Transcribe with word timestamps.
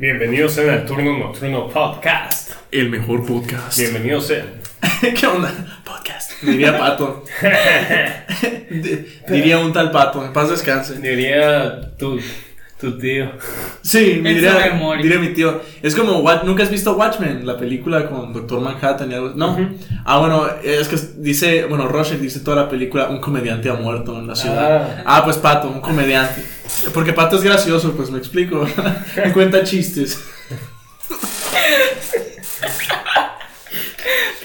Bienvenidos 0.00 0.52
sean 0.54 0.70
al 0.70 0.84
Turno 0.84 1.16
Nocturno 1.16 1.68
Podcast. 1.68 2.50
El 2.72 2.90
mejor 2.90 3.24
podcast. 3.24 3.78
Bienvenidos 3.78 4.26
sean. 4.26 4.46
¿Qué 5.00 5.26
onda? 5.28 5.52
Podcast. 5.84 6.32
Diría 6.42 6.76
Pato. 6.76 7.24
Di- 8.68 9.06
Diría 9.28 9.58
un 9.58 9.72
tal 9.72 9.92
Pato. 9.92 10.24
En 10.24 10.32
paz 10.32 10.50
descanse. 10.50 10.98
Diría 11.00 11.96
tu, 11.96 12.18
tu 12.80 12.98
tío. 12.98 13.30
Sí, 13.82 14.20
diría, 14.24 14.78
diría 15.00 15.18
mi 15.18 15.28
tío. 15.28 15.60
Es 15.82 15.94
como, 15.94 16.22
¿nunca 16.44 16.62
has 16.62 16.70
visto 16.70 16.96
Watchmen? 16.96 17.46
La 17.46 17.56
película 17.56 18.08
con 18.08 18.32
Doctor 18.32 18.60
Manhattan 18.60 19.10
y 19.10 19.14
algo. 19.14 19.32
No. 19.34 19.56
Ah, 20.04 20.18
bueno, 20.18 20.46
es 20.62 20.88
que 20.88 20.96
dice, 21.16 21.64
bueno, 21.64 21.88
Rorschach 21.88 22.18
dice 22.18 22.40
toda 22.40 22.62
la 22.64 22.68
película, 22.68 23.08
un 23.08 23.20
comediante 23.20 23.70
ha 23.70 23.74
muerto 23.74 24.18
en 24.18 24.26
la 24.26 24.34
ciudad. 24.34 25.02
Ah, 25.06 25.22
pues 25.24 25.38
Pato, 25.38 25.68
un 25.68 25.80
comediante. 25.80 26.42
Porque 26.92 27.12
Pato 27.12 27.36
es 27.36 27.42
gracioso, 27.42 27.92
pues 27.92 28.10
me 28.10 28.18
explico. 28.18 28.66
Me 29.16 29.32
cuenta 29.32 29.62
chistes. 29.64 30.22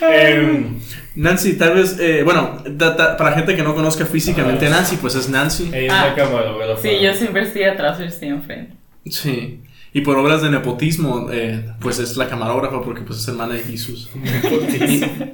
Em, 0.02 0.80
Nancy, 1.16 1.54
tal 1.58 1.74
vez, 1.74 1.98
eh, 2.00 2.22
bueno, 2.24 2.64
da- 2.66 2.92
da- 2.92 3.18
para 3.18 3.34
gente 3.34 3.56
que 3.56 3.64
no 3.64 3.76
conozca 3.76 4.06
físicamente 4.06 4.66
a 4.68 4.70
Ah. 4.70 4.72
Nancy, 4.78 4.96
pues 4.98 5.16
es 5.16 5.28
Nancy. 5.30 5.70
ella 5.74 5.86
es 5.88 5.92
Ah. 5.92 6.06
la 6.08 6.16
camarógrafa. 6.16 6.82
Sí, 6.82 7.00
yo 7.02 7.14
siempre 7.14 7.44
estoy 7.44 7.64
atrás 7.64 8.00
y 8.00 8.04
estoy 8.04 8.30
enfrente. 8.30 8.76
Sí. 9.10 9.62
Y 9.94 10.02
por 10.02 10.18
obras 10.18 10.42
de 10.42 10.50
nepotismo, 10.50 11.28
eh, 11.34 11.66
pues 11.82 12.00
es 12.00 12.16
la 12.16 12.30
camarógrafa 12.30 12.82
porque 12.82 13.02
pues 13.02 13.20
es 13.20 13.28
hermana 13.28 13.56
de 13.56 13.60
Jesús. 13.64 14.10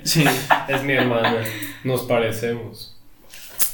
Sí. 0.03 0.25
Es 0.67 0.84
mi 0.84 0.94
hermana. 0.94 1.36
Nos 1.84 2.02
parecemos. 2.03 2.95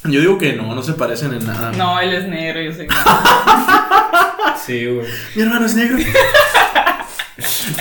Yo 0.03 0.19
digo 0.19 0.37
que 0.37 0.51
no, 0.51 0.75
no 0.75 0.83
se 0.83 0.91
parecen 0.93 1.31
en 1.31 1.45
nada. 1.45 1.71
No, 1.71 1.97
él 2.01 2.11
es 2.13 2.27
negro, 2.27 2.61
yo 2.61 2.73
soy 2.73 2.87
Sí, 4.65 4.85
güey. 4.85 5.07
Mi 5.35 5.43
hermano 5.43 5.65
es 5.65 5.75
negro. 5.75 5.97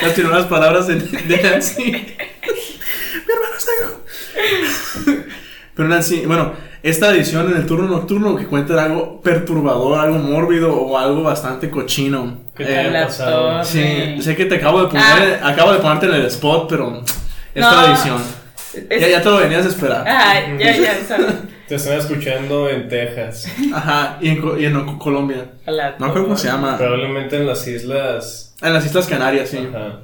Ya 0.01 0.15
tiró 0.15 0.31
las 0.31 0.47
palabras 0.47 0.87
de, 0.87 0.95
de 0.97 1.43
Nancy. 1.43 1.83
Mi 1.83 1.91
hermano 1.93 3.57
es 3.59 3.67
negro. 3.81 4.02
Pero 5.75 5.89
Nancy, 5.89 6.27
bueno, 6.27 6.53
esta 6.83 7.11
edición 7.15 7.51
en 7.51 7.57
el 7.57 7.67
turno 7.67 7.89
nocturno 7.89 8.37
que 8.37 8.47
cuenta 8.47 8.83
algo 8.85 9.21
perturbador, 9.23 9.99
algo 9.99 10.19
mórbido 10.19 10.75
o 10.75 10.99
algo 10.99 11.23
bastante 11.23 11.71
cochino. 11.71 12.41
¿Qué 12.55 12.65
te 12.65 12.89
Eh, 12.89 12.91
pasado? 12.93 13.65
Sí, 13.65 14.19
sé 14.21 14.37
que 14.37 14.45
te 14.45 14.57
acabo 14.57 14.83
de 14.83 14.89
poner, 14.89 15.41
acabo 15.43 15.73
de 15.73 15.79
ponerte 15.79 16.07
en 16.07 16.15
el 16.15 16.27
spot, 16.27 16.67
pero 16.69 17.03
esta 17.55 17.73
No. 17.83 17.87
edición. 17.89 18.19
Es- 18.91 19.01
Ya, 19.01 19.09
ya 19.09 19.23
te 19.23 19.31
lo 19.31 19.39
venías 19.39 19.65
a 19.65 19.69
esperar. 19.69 20.05
Ay, 20.07 20.57
ya, 20.59 20.77
ya. 20.77 20.93
Te 21.69 21.77
están 21.77 21.97
escuchando 21.99 22.69
en 22.69 22.87
Texas. 22.89 23.47
Ajá, 23.73 24.19
y 24.21 24.29
en, 24.31 24.43
y 24.61 24.65
en 24.67 24.99
Colombia. 24.99 25.53
La 25.65 25.95
No 25.99 26.13
creo 26.13 26.25
cómo 26.25 26.37
se 26.37 26.49
llama. 26.49 26.77
Probablemente 26.77 27.37
en 27.37 27.47
las 27.47 27.67
islas. 27.67 28.55
En 28.61 28.75
las 28.75 28.85
Islas 28.85 29.07
Canarias, 29.07 29.49
sí. 29.49 29.67
Ajá. 29.75 30.01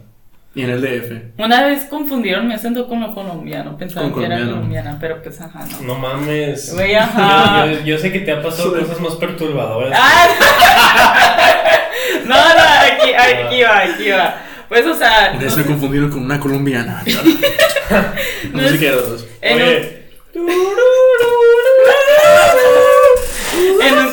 Y 0.59 0.63
en 0.65 0.71
el 0.71 0.81
DF. 0.81 1.41
Una 1.41 1.65
vez 1.67 1.85
confundieron 1.85 2.49
mi 2.49 2.53
acento 2.55 2.89
con 2.89 3.01
lo 3.01 3.15
colombiano. 3.15 3.77
Pensaban 3.79 4.11
Con 4.11 4.21
que 4.23 4.27
era 4.27 4.39
colombiana, 4.45 4.97
pero 5.01 5.23
pues 5.23 5.41
ajá, 5.41 5.65
no. 5.71 5.87
No 5.87 5.95
mames. 6.01 6.75
Güey, 6.75 6.97
ajá. 6.97 7.65
Yo, 7.71 7.73
yo- 7.75 7.85
yo 7.85 7.99
sé 7.99 8.11
que 8.11 8.19
te 8.21 8.33
ha 8.33 8.43
pasado 8.43 8.77
cosas 8.77 9.01
más 9.01 9.15
perturbadoras. 9.15 9.97
Ah, 9.97 10.27
no, 12.27 12.35
no, 12.35 12.41
aquí, 12.93 13.13
aquí 13.15 13.63
va, 13.63 13.79
aquí 13.79 14.11
va. 14.11 14.43
Pues, 14.69 14.85
o 14.85 14.95
sea. 14.97 15.33
No 15.35 15.41
se 15.43 15.51
sé, 15.51 15.65
confundieron 15.65 16.11
con 16.11 16.25
una 16.25 16.41
colombiana. 16.41 17.03
no 18.53 18.61
No 18.63 18.69
sé 18.69 18.79
qué 18.81 18.91
dos. 18.91 19.27
en, 19.41 19.57
un, 19.57 19.63
Oye, 19.63 20.09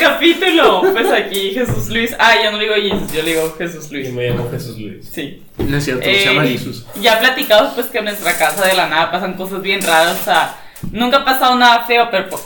capítulo, 0.10 0.82
pues 0.94 1.12
aquí 1.12 1.52
Jesús 1.52 1.90
Luis. 1.90 2.16
Ah, 2.20 2.34
yo 2.44 2.52
no 2.52 2.58
le 2.58 2.66
digo 2.66 2.76
Jesus, 2.76 3.12
yo 3.14 3.24
le 3.24 3.32
digo 3.34 3.56
Jesús 3.58 3.88
y 3.90 3.94
Luis. 3.94 4.12
me 4.14 4.30
llamo 4.30 4.50
Jesús 4.52 4.78
Luis. 4.78 5.10
Sí. 5.12 5.42
No 5.58 5.78
es 5.78 5.84
cierto, 5.86 6.04
se 6.04 6.22
Eh, 6.22 6.26
llama 6.26 6.44
Jesús. 6.48 6.86
Ya 7.02 7.20
platicamos 7.20 7.74
pues 7.74 7.88
que 7.88 7.98
en 8.00 8.06
nuestra 8.06 8.38
casa 8.38 8.66
de 8.68 8.74
la 8.76 8.88
nada 8.88 9.12
pasan 9.12 9.34
cosas 9.34 9.62
bien 9.62 9.82
raras, 9.82 10.18
o 10.22 10.24
sea, 10.24 10.56
nunca 10.92 11.18
ha 11.18 11.26
pasado 11.26 11.56
nada 11.56 11.86
feo, 11.86 12.08
pero 12.12 12.30
pues, 12.30 12.42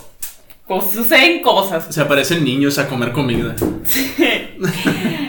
pues, 0.68 0.92
suceden 0.92 1.42
cosas. 1.42 1.86
Se 1.94 2.02
aparecen 2.02 2.44
niños 2.44 2.78
a 2.78 2.88
comer 2.88 3.12
comida. 3.12 3.56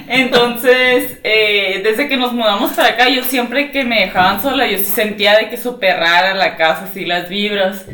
Entonces, 0.09 1.19
eh, 1.25 1.81
desde 1.85 2.09
que 2.09 2.17
nos 2.17 2.33
mudamos 2.33 2.73
para 2.73 2.89
acá, 2.91 3.09
yo 3.09 3.23
siempre 3.25 3.71
que 3.71 3.85
me 3.85 4.01
dejaban 4.01 4.43
sola, 4.43 4.67
yo 4.67 4.79
sí 4.79 4.85
sentía 4.85 5.37
de 5.39 5.49
que 5.49 5.57
súper 5.57 5.97
rara 5.97 6.35
la 6.35 6.57
casa, 6.57 6.89
así 6.91 7.05
las 7.05 7.29
vibras. 7.29 7.85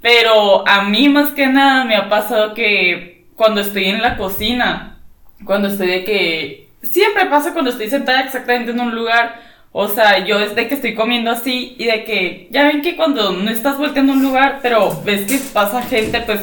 Pero 0.00 0.66
a 0.68 0.84
mí 0.84 1.08
más 1.08 1.30
que 1.32 1.46
nada 1.48 1.84
me 1.84 1.96
ha 1.96 2.08
pasado 2.08 2.54
que 2.54 3.15
cuando 3.36 3.60
estoy 3.60 3.84
en 3.84 4.02
la 4.02 4.16
cocina, 4.16 4.98
cuando 5.44 5.68
estoy 5.68 5.86
de 5.88 6.04
que... 6.04 6.68
Siempre 6.82 7.26
pasa 7.26 7.52
cuando 7.52 7.70
estoy 7.70 7.90
sentada 7.90 8.20
exactamente 8.20 8.70
en 8.70 8.80
un 8.80 8.94
lugar. 8.94 9.40
O 9.72 9.88
sea, 9.88 10.24
yo 10.24 10.38
es 10.40 10.54
de 10.54 10.68
que 10.68 10.74
estoy 10.74 10.94
comiendo 10.94 11.30
así 11.30 11.74
y 11.78 11.84
de 11.84 12.04
que... 12.04 12.48
Ya 12.50 12.64
ven 12.64 12.80
que 12.82 12.96
cuando 12.96 13.32
no 13.32 13.50
estás 13.50 13.76
volteando 13.78 14.12
a 14.12 14.16
un 14.16 14.22
lugar, 14.22 14.60
pero 14.62 15.02
ves 15.04 15.22
que 15.26 15.38
pasa 15.52 15.82
gente, 15.82 16.20
pues 16.20 16.40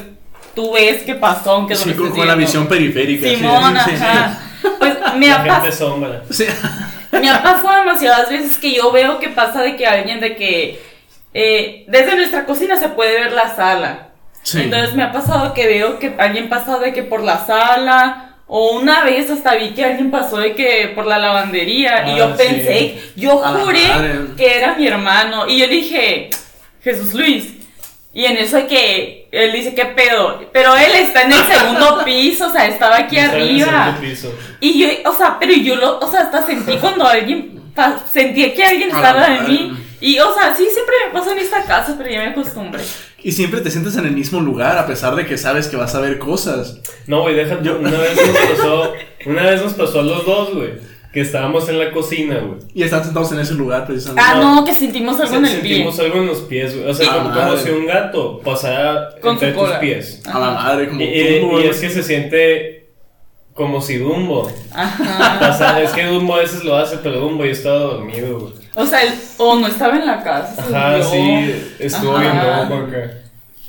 tú 0.54 0.74
ves 0.74 1.04
que 1.04 1.16
pasó, 1.16 1.52
aunque 1.54 1.74
no 1.74 1.80
Sí, 1.80 1.94
con, 1.94 2.12
con 2.12 2.28
la 2.28 2.36
visión 2.36 2.68
periférica. 2.68 3.28
sí, 3.28 3.36
Simón, 3.38 3.76
sí, 3.86 3.92
sí. 3.98 4.04
ajá. 4.04 4.40
Pues 4.80 4.98
me 5.18 5.28
La 5.28 5.36
ha, 5.36 5.46
pas- 5.46 5.62
gente 5.62 5.72
sombra. 5.76 6.22
Sí. 6.30 6.46
me 7.12 7.30
ha 7.30 7.42
pasado 7.42 7.80
demasiadas 7.80 8.30
veces 8.30 8.58
que 8.58 8.74
yo 8.74 8.92
veo 8.92 9.20
que 9.20 9.30
pasa 9.30 9.62
de 9.62 9.76
que 9.76 9.86
alguien 9.88 10.20
de 10.20 10.36
que 10.36 10.82
eh, 11.34 11.86
desde 11.88 12.16
nuestra 12.16 12.46
cocina 12.46 12.78
se 12.78 12.90
puede 12.90 13.14
ver 13.20 13.32
la 13.32 13.56
sala. 13.56 14.10
Sí. 14.44 14.62
Entonces 14.62 14.94
me 14.96 15.04
ha 15.04 15.12
pasado 15.12 15.54
que 15.54 15.66
veo 15.68 16.00
que 16.00 16.14
alguien 16.18 16.50
pasa 16.50 16.78
de 16.80 16.94
que 16.94 17.02
por 17.04 17.24
la 17.24 17.46
sala 17.46 18.36
o 18.48 18.74
una 18.74 19.04
vez 19.06 19.30
hasta 19.32 19.56
vi 19.56 19.70
que 19.70 19.84
alguien 19.86 20.12
pasó 20.12 20.38
de 20.38 20.54
que 20.54 20.92
por 20.94 21.06
la 21.08 21.18
lavandería 21.18 22.06
y 22.08 22.12
Ah, 22.12 22.18
yo 22.18 22.28
sí. 22.38 22.44
pensé, 22.46 23.02
yo 23.16 23.38
juré 23.38 23.88
que 24.38 24.58
era 24.58 24.76
mi 24.76 24.86
hermano 24.88 25.48
y 25.48 25.60
yo 25.60 25.68
dije, 25.68 26.30
Jesús 26.84 27.14
Luis. 27.14 27.54
Y 28.16 28.26
en 28.26 28.38
eso 28.38 28.68
que 28.68 29.28
él 29.32 29.54
dice, 29.54 29.74
¿qué 29.74 29.86
pedo? 29.86 30.40
Pero 30.54 30.76
él 30.76 30.92
está 30.94 31.24
en 31.24 31.32
el 31.32 31.44
segundo 31.52 32.04
piso, 32.06 32.46
o 32.48 32.52
sea, 32.52 32.68
estaba 32.68 32.98
aquí 32.98 33.18
Está 33.18 33.38
en 33.38 33.42
el 33.42 33.64
arriba. 33.64 33.98
piso. 34.00 34.32
Y 34.60 34.78
yo, 34.80 35.10
o 35.10 35.16
sea, 35.16 35.38
pero 35.40 35.54
yo 35.54 35.76
lo, 35.78 35.98
o 36.00 36.12
sea, 36.12 36.20
hasta 36.22 36.46
sentí 36.46 36.78
cuando 36.78 37.08
alguien, 37.08 37.60
sentía 38.12 38.54
que 38.54 38.64
alguien 38.64 38.90
estaba 38.90 39.30
de 39.30 39.40
madre. 39.40 39.48
mí. 39.52 39.78
Y, 40.00 40.20
o 40.20 40.32
sea, 40.36 40.54
sí, 40.56 40.68
siempre 40.72 40.94
me 41.08 41.18
pasa 41.18 41.32
en 41.32 41.40
esta 41.40 41.64
casa, 41.64 41.96
pero 41.98 42.08
ya 42.10 42.20
me 42.20 42.28
acostumbré. 42.28 42.84
Y 43.24 43.32
siempre 43.32 43.62
te 43.62 43.72
sientes 43.72 43.96
en 43.96 44.06
el 44.06 44.12
mismo 44.12 44.42
lugar 44.42 44.78
a 44.78 44.86
pesar 44.86 45.16
de 45.16 45.26
que 45.26 45.38
sabes 45.38 45.68
que 45.68 45.78
vas 45.78 45.96
a 45.96 46.02
ver 46.02 46.20
cosas. 46.20 46.80
No, 47.08 47.22
güey, 47.22 47.36
déjate. 47.36 47.64
Yo- 47.66 47.80
Una 47.80 47.92
vez 47.92 48.16
nos 48.18 48.58
pasó. 48.58 48.94
Una 49.26 49.44
vez 49.44 49.62
nos 49.64 49.74
pasó 49.74 50.00
a 50.02 50.04
los 50.04 50.26
dos, 50.26 50.54
güey. 50.54 50.72
Que 51.14 51.22
estábamos 51.22 51.70
en 51.70 51.80
la 51.80 51.92
cocina, 51.92 52.40
güey. 52.40 52.60
Y 52.74 52.84
están 52.84 53.04
sentados 53.04 53.32
en 53.32 53.40
ese 53.40 53.54
lugar 53.54 53.86
precisamente. 53.86 54.24
Ah, 54.26 54.40
No. 54.42 54.66
que 54.66 54.74
sentimos 54.74 55.20
algo 55.22 55.36
en 55.36 55.46
el 55.46 55.62
pie. 55.62 55.70
Sentimos 55.76 56.00
algo 56.00 56.18
en 56.18 56.26
los 56.28 56.40
pies, 56.42 56.76
güey. 56.76 56.90
O 56.90 56.94
sea, 56.94 57.08
Ah, 57.12 57.18
como, 57.20 57.30
como 57.30 57.42
madre. 57.46 57.62
si 57.62 57.70
un 57.70 57.86
gato 57.86 58.40
pasara 58.42 59.10
Con 59.22 59.34
entre 59.34 59.54
tus 59.54 59.70
pies. 59.74 60.22
A 60.26 60.40
la 60.40 60.52
madre, 60.52 60.90
como 60.90 61.00
Y, 61.00 61.04
y- 61.06 61.40
tú, 61.40 61.60
y 61.60 61.68
es 61.68 61.80
que 61.80 61.90
se 61.92 62.02
siente 62.04 62.90
como 63.54 63.80
si 63.80 63.98
Dumbo. 63.98 64.52
Ajá. 64.74 65.38
Pasa, 65.40 65.82
es 65.82 65.92
que 65.92 66.04
Dumbo 66.08 66.34
a 66.36 66.40
veces 66.40 66.64
lo 66.64 66.76
hace, 66.76 66.98
pero 66.98 67.20
Dumbo 67.20 67.46
ya 67.46 67.52
estaba 67.52 67.80
dormido, 67.80 68.40
güey. 68.40 68.54
O 68.76 68.86
sea, 68.86 69.04
él, 69.04 69.14
o 69.38 69.56
no 69.56 69.68
estaba 69.68 69.96
en 69.98 70.06
la 70.06 70.24
casa. 70.24 70.64
Ajá, 70.64 71.04
sí, 71.04 71.56
estuvo 71.80 72.18
bien 72.18 72.36
loco 72.38 72.76
acá. 72.88 73.12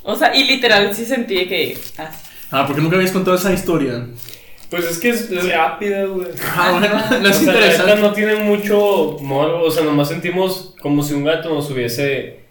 O 0.03 0.17
sea, 0.17 0.35
y 0.35 0.45
literal 0.45 0.95
sí 0.95 1.05
sentí 1.05 1.47
que. 1.47 1.79
ah, 1.99 2.11
Ah, 2.51 2.65
porque 2.67 2.81
nunca 2.83 2.97
habías 2.97 3.11
contado 3.13 3.37
esa 3.37 3.53
historia. 3.53 4.07
Pues 4.71 4.85
es 4.85 4.99
que 4.99 5.11
es, 5.11 5.53
rápida, 5.53 6.05
güey. 6.05 6.29
Ah, 6.57 6.79
bueno, 6.79 7.21
no 7.21 7.29
O 7.29 7.31
es 7.31 7.37
sea, 7.37 7.47
la 7.53 7.53
neta 7.53 7.67
interesante. 7.69 8.03
no 8.03 8.13
tiene 8.13 8.35
mucho 8.37 9.17
morbo, 9.21 9.63
o 9.65 9.71
sea, 9.71 9.85
nomás 9.85 10.09
sentimos 10.09 10.75
como 10.81 11.03
si 11.03 11.15
un 11.15 11.25
gato 11.25 11.49
nos 11.55 11.71
hubiese 11.71 12.45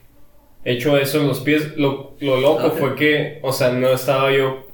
hecho 0.65 0.97
eso 0.97 1.19
en 1.21 1.27
los 1.27 1.39
pies. 1.39 1.75
Lo, 1.77 2.15
lo 2.19 2.37
loco 2.39 2.71
fue 2.71 2.95
que, 2.95 3.39
o 3.43 3.51
sea, 3.53 3.69
no 3.69 3.89
estaba 3.89 4.31
yo 4.31 4.67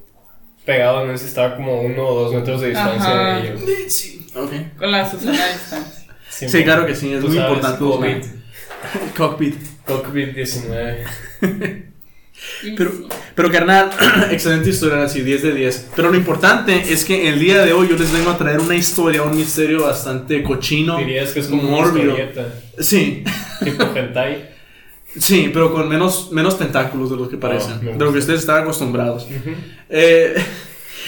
pegado 0.65 1.03
en 1.03 1.11
ese, 1.11 1.25
estaba 1.25 1.55
como 1.55 1.81
uno 1.81 2.05
o 2.07 2.23
dos 2.23 2.33
metros 2.33 2.61
de 2.61 2.69
distancia 2.69 3.09
Ajá. 3.09 3.39
de 3.41 3.47
ellos. 3.47 3.61
Sí, 3.87 4.27
ok. 4.35 4.77
con 4.77 4.91
la 4.91 5.09
Susana 5.09 5.43
a 5.43 5.47
distancia. 5.53 5.98
Sí, 6.47 6.63
claro 6.63 6.85
que 6.85 6.95
sí, 6.95 7.11
es 7.13 7.21
muy 7.21 7.35
sabes, 7.35 7.49
importante. 7.49 7.79
COVID, 7.79 8.23
Cockpit. 9.15 9.55
COVID-19. 9.87 10.97
Y 12.63 12.71
Pero, 12.71 12.91
sí. 12.91 13.03
pero 13.35 13.51
carnal, 13.51 13.89
excelente 14.31 14.69
historia, 14.69 15.03
así 15.03 15.21
10 15.21 15.43
de 15.43 15.53
10. 15.55 15.89
Pero 15.93 16.09
lo 16.09 16.15
importante 16.15 16.93
es 16.93 17.03
que 17.03 17.27
el 17.27 17.37
día 17.37 17.65
de 17.65 17.73
hoy 17.73 17.89
yo 17.89 17.97
les 17.97 18.13
vengo 18.13 18.29
a 18.29 18.37
traer 18.37 18.61
una 18.61 18.75
historia, 18.77 19.23
un 19.23 19.35
misterio 19.35 19.83
bastante 19.83 20.41
cochino. 20.41 20.97
Dirías 20.99 21.31
que 21.31 21.41
es 21.41 21.47
como 21.47 21.63
una 21.63 21.71
mórbido. 21.71 22.15
Sí, 22.77 23.25
tipo 23.63 23.83
hentai. 23.93 24.51
sí, 25.17 25.49
pero 25.53 25.73
con 25.73 25.89
menos, 25.89 26.31
menos 26.31 26.57
tentáculos 26.57 27.09
de 27.09 27.17
lo 27.17 27.27
que 27.27 27.35
parecen, 27.35 27.73
Oh, 27.85 27.97
de 27.97 28.05
lo 28.05 28.13
que 28.13 28.19
ustedes 28.19 28.39
están 28.39 28.63
acostumbrados. 28.63 29.25
Ujú. 29.25 29.55
Eh, 29.89 30.35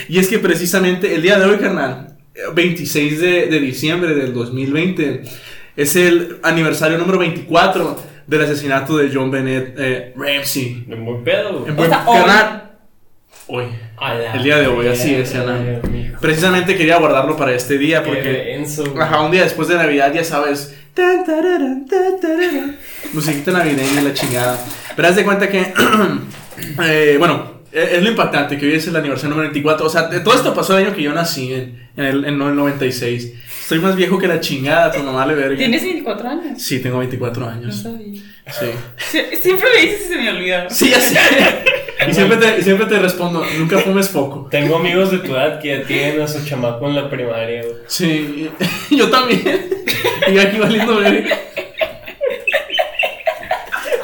y 0.09 0.19
es 0.19 0.27
que 0.27 0.37
precisamente 0.39 1.15
el 1.15 1.21
día 1.21 1.39
de 1.39 1.45
hoy, 1.45 1.57
carnal, 1.59 2.10
26 2.53 3.21
de, 3.21 3.45
de 3.47 3.59
diciembre 3.59 4.15
del 4.15 4.33
2020, 4.33 5.23
es 5.75 5.95
el 5.95 6.39
aniversario 6.43 6.97
número 6.97 7.19
24 7.19 7.97
del 8.27 8.41
asesinato 8.41 8.97
de 8.97 9.09
John 9.13 9.31
Bennett 9.31 9.75
eh, 9.77 10.13
Ramsey. 10.15 10.85
En 10.89 11.05
buen 11.05 11.23
pedo. 11.23 11.65
En 11.67 11.75
buen 11.75 11.89
canal. 11.89 12.71
Hoy. 13.47 13.65
El 14.33 14.43
día 14.43 14.57
de 14.57 14.67
hoy, 14.67 14.87
así 14.87 15.13
es, 15.13 15.35
Ana. 15.35 15.81
Precisamente 16.19 16.75
quería 16.75 16.97
guardarlo 16.97 17.35
para 17.37 17.53
este 17.53 17.77
día 17.77 18.03
porque. 18.03 18.63
Ajá, 18.99 19.21
un 19.21 19.31
día 19.31 19.43
después 19.43 19.67
de 19.67 19.75
Navidad, 19.75 20.13
ya 20.13 20.23
sabes. 20.23 20.75
Musiquita 23.13 23.51
navideña 23.51 24.01
y 24.01 24.03
la 24.03 24.13
chingada. 24.13 24.59
Pero 24.95 25.07
haz 25.07 25.15
de 25.15 25.23
cuenta 25.23 25.49
que. 25.49 25.59
eh, 26.83 27.15
bueno, 27.19 27.60
es 27.71 28.03
lo 28.03 28.09
impactante 28.09 28.57
que 28.57 28.65
hoy 28.65 28.73
es 28.75 28.87
el 28.87 28.95
aniversario 28.95 29.29
número 29.31 29.49
24. 29.49 29.85
O 29.85 29.89
sea, 29.89 30.09
todo 30.23 30.33
esto 30.35 30.53
pasó 30.53 30.77
el 30.77 30.85
año 30.85 30.95
que 30.95 31.01
yo 31.01 31.13
nací, 31.13 31.53
en, 31.53 31.89
en, 31.97 32.05
el, 32.05 32.25
en 32.25 32.41
el 32.41 32.55
96. 32.55 33.33
Estoy 33.61 33.79
más 33.79 33.95
viejo 33.95 34.17
que 34.17 34.27
la 34.27 34.39
chingada, 34.39 34.91
pero 34.91 35.03
no 35.03 35.13
vale 35.13 35.33
verga. 35.33 35.57
¿Tienes 35.57 35.83
24 35.83 36.29
años? 36.29 36.61
Sí, 36.61 36.79
tengo 36.81 36.97
24 36.99 37.47
años. 37.47 37.83
No 37.85 37.91
sabía. 37.91 38.21
Sí. 38.49 39.25
Siempre 39.41 39.67
me 39.73 39.81
dices 39.81 40.01
y 40.05 40.09
se 40.09 40.15
me 40.17 40.29
olvida. 40.29 40.69
Sí, 40.69 40.93
así. 40.93 41.15
y 42.09 42.13
siempre 42.13 42.37
te, 42.37 42.61
siempre 42.61 42.85
te 42.87 42.99
respondo, 42.99 43.45
nunca 43.57 43.77
fumes 43.79 44.09
poco. 44.09 44.47
Tengo 44.51 44.75
amigos 44.75 45.11
de 45.11 45.19
tu 45.19 45.33
edad 45.33 45.59
que 45.61 45.69
ya 45.77 45.83
tienen 45.83 46.21
a 46.21 46.27
su 46.27 46.43
chamaco 46.43 46.87
en 46.89 46.95
la 46.95 47.09
primaria, 47.09 47.63
Sí, 47.87 48.49
yo 48.91 49.09
también. 49.09 49.69
y 50.27 50.37
aquí 50.37 50.57
valiendo 50.57 50.97
verga. 50.97 51.37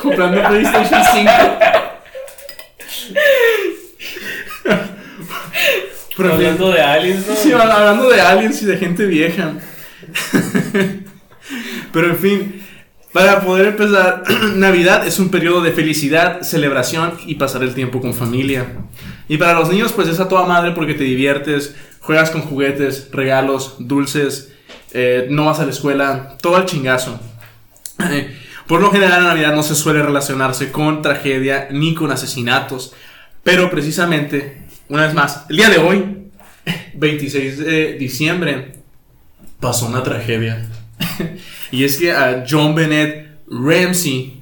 Comprando 0.02 0.42
PlayStation 0.48 1.02
5. 1.14 1.32
Hablando 6.26 6.72
de 6.72 6.82
aliens, 6.82 7.28
¿no? 7.28 7.36
Sí, 7.36 7.52
hablando 7.52 8.10
de 8.10 8.22
aliens 8.22 8.62
y 8.62 8.66
de 8.66 8.78
gente 8.78 9.06
vieja. 9.06 9.54
Pero 11.94 12.10
en 12.10 12.18
fin, 12.18 12.62
para 13.12 13.42
poder 13.42 13.68
empezar, 13.68 14.24
Navidad 14.56 15.08
es 15.08 15.20
un 15.20 15.30
periodo 15.30 15.62
de 15.62 15.72
felicidad, 15.72 16.42
celebración 16.42 17.14
y 17.26 17.36
pasar 17.36 17.64
el 17.64 17.74
tiempo 17.74 18.02
con 18.02 18.14
familia. 18.14 18.66
Y 19.28 19.38
para 19.38 19.54
los 19.54 19.70
niños, 19.70 19.92
pues 19.94 20.08
es 20.08 20.20
a 20.20 20.28
toda 20.30 20.46
madre 20.46 20.72
porque 20.72 20.94
te 20.94 21.04
diviertes, 21.04 21.76
juegas 22.00 22.30
con 22.30 22.42
juguetes, 22.42 23.10
regalos, 23.12 23.76
dulces, 23.80 24.54
eh, 24.92 25.28
no 25.30 25.46
vas 25.46 25.60
a 25.60 25.66
la 25.66 25.72
escuela, 25.72 26.38
todo 26.42 26.56
al 26.56 26.66
chingazo. 26.66 27.20
Por 28.68 28.82
lo 28.82 28.92
general, 28.92 29.24
la 29.24 29.30
Navidad 29.30 29.56
no 29.56 29.64
se 29.64 29.76
suele 29.76 30.04
relacionarse 30.04 30.72
con 30.72 31.02
tragedia 31.02 31.70
ni 31.72 31.96
con 31.96 32.12
asesinatos, 32.12 32.94
pero 33.44 33.72
precisamente 33.72 34.67
una 34.90 35.06
vez 35.06 35.14
más, 35.14 35.46
el 35.50 35.58
día 35.58 35.70
de 35.70 35.78
hoy, 35.78 36.30
26 36.94 37.58
de 37.60 37.94
diciembre, 37.94 38.74
pasó 39.60 39.88
una 39.88 40.04
tragedia. 40.04 40.68
y 41.72 41.84
es 41.84 41.98
que 41.98 42.12
a 42.12 42.46
John 42.50 42.76
Bennett 42.76 43.40
Ramsey, 43.50 44.42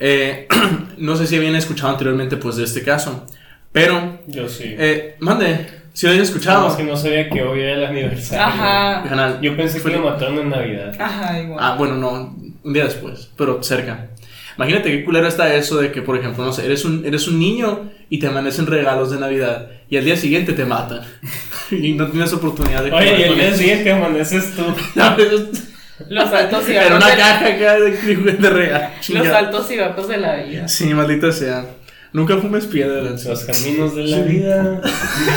eh, 0.00 0.48
no 0.98 1.16
sé 1.16 1.26
si 1.26 1.36
habían 1.36 1.56
escuchado 1.56 1.90
anteriormente 1.90 2.36
pues 2.36 2.56
de 2.56 2.64
este 2.64 2.82
caso, 2.82 3.26
pero... 3.72 4.20
Yo 4.26 4.48
sí. 4.48 4.64
Eh, 4.66 5.16
mande, 5.20 5.66
si 5.92 6.06
lo 6.06 6.10
habían 6.10 6.24
escuchado. 6.24 6.68
es 6.68 6.74
que 6.74 6.84
no 6.84 6.96
sabía 6.96 7.28
que 7.28 7.42
hoy 7.42 7.60
era 7.60 7.74
el 7.74 7.84
aniversario. 7.84 8.44
Ajá. 8.44 9.40
Yo 9.40 9.56
pensé 9.56 9.82
que 9.82 9.90
lo 9.90 10.00
mataron 10.00 10.38
en 10.38 10.50
Navidad. 10.50 10.94
Ajá, 10.98 11.40
igual. 11.40 11.58
Ah, 11.60 11.76
bueno, 11.76 11.96
no, 11.96 12.36
un 12.62 12.72
día 12.72 12.84
después, 12.84 13.30
pero 13.36 13.62
cerca. 13.62 14.08
Imagínate 14.56 14.90
qué 14.90 15.04
culero 15.04 15.26
está 15.26 15.54
eso 15.54 15.78
de 15.78 15.92
que, 15.92 16.02
por 16.02 16.16
ejemplo, 16.16 16.44
no 16.44 16.52
sé, 16.52 16.64
eres 16.64 16.84
un, 16.84 17.04
eres 17.04 17.26
un 17.28 17.38
niño 17.38 17.90
y 18.10 18.18
te 18.18 18.26
amanecen 18.26 18.66
regalos 18.66 19.10
de 19.10 19.18
Navidad 19.18 19.68
y 19.88 19.96
al 19.96 20.04
día 20.04 20.16
siguiente 20.16 20.52
te 20.52 20.64
matan 20.64 21.00
y 21.70 21.94
no 21.94 22.08
tienes 22.08 22.32
oportunidad 22.32 22.84
de 22.84 22.92
Oye, 22.92 23.20
y 23.20 23.22
al 23.24 23.34
día 23.36 23.54
siguiente 23.54 23.92
amaneces 23.92 24.54
tú. 24.54 24.64
Los 26.08 26.32
altos 26.32 26.68
y 26.68 26.72
bajos. 26.74 26.86
Era 26.86 26.96
una 26.96 27.16
caja 27.16 27.78
de, 27.78 27.90
de 27.92 28.50
regalo. 28.50 28.86
Los 29.08 29.26
altos 29.28 29.70
y 29.70 29.76
bajos 29.76 30.08
de 30.08 30.16
la 30.16 30.36
vida. 30.36 30.68
Sí, 30.68 30.92
maldita 30.94 31.32
sea. 31.32 31.64
Nunca 32.12 32.36
fumes 32.38 32.66
piedra. 32.66 33.02
Los 33.02 33.44
caminos 33.44 33.94
de 33.94 34.04
la 34.04 34.20
vida 34.22 34.82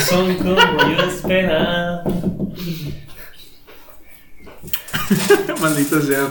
son 0.07 0.35
como 0.35 0.57
yo 0.57 1.03
esperaba. 1.07 2.03
maldita 5.61 6.01
sea. 6.01 6.27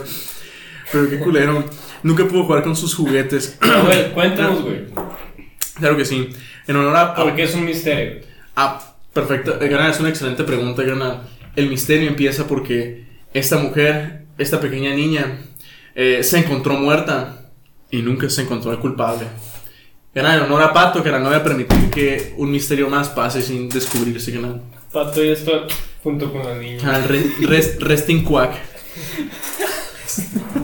Pero 0.92 1.08
qué 1.08 1.18
culero. 1.18 1.64
Nunca 2.04 2.28
pudo 2.28 2.44
jugar 2.44 2.62
con 2.62 2.76
sus 2.76 2.94
juguetes. 2.94 3.58
güey, 3.84 4.12
cuéntanos, 4.12 4.62
güey. 4.62 4.84
Claro 5.76 5.96
que 5.96 6.04
sí. 6.04 6.28
En 6.68 6.76
honor 6.76 6.94
a. 6.94 7.14
Porque 7.14 7.44
es 7.44 7.54
un 7.54 7.64
misterio. 7.64 8.20
Ah, 8.54 8.94
perfecto. 9.12 9.58
Eh, 9.60 9.68
Gana, 9.68 9.88
es 9.88 9.98
una 10.00 10.10
excelente 10.10 10.44
pregunta, 10.44 10.82
Gana. 10.82 11.22
El 11.56 11.70
misterio 11.70 12.06
empieza 12.06 12.46
porque 12.46 13.06
esta 13.32 13.56
mujer, 13.56 14.26
esta 14.36 14.60
pequeña 14.60 14.94
niña, 14.94 15.38
eh, 15.94 16.22
se 16.22 16.38
encontró 16.38 16.74
muerta 16.74 17.50
y 17.90 18.02
nunca 18.02 18.28
se 18.28 18.42
encontró 18.42 18.70
al 18.70 18.80
culpable. 18.80 19.26
Gana, 20.14 20.36
en 20.36 20.42
honor 20.42 20.62
a 20.62 20.72
Pato, 20.74 21.02
que 21.02 21.10
no 21.10 21.24
voy 21.24 21.34
a 21.34 21.42
permitir 21.42 21.88
que 21.88 22.34
un 22.36 22.50
misterio 22.50 22.90
más 22.90 23.08
pase 23.08 23.40
sin 23.40 23.70
descubrirse, 23.70 24.30
Gana. 24.30 24.60
Pato 24.92 25.24
y 25.24 25.30
esto 25.30 25.66
junto 26.02 26.30
con 26.30 26.44
la 26.44 26.58
niña. 26.58 26.80
Ah, 26.84 27.00
rest, 27.48 27.80
resting 27.80 28.24
quack. 28.24 28.52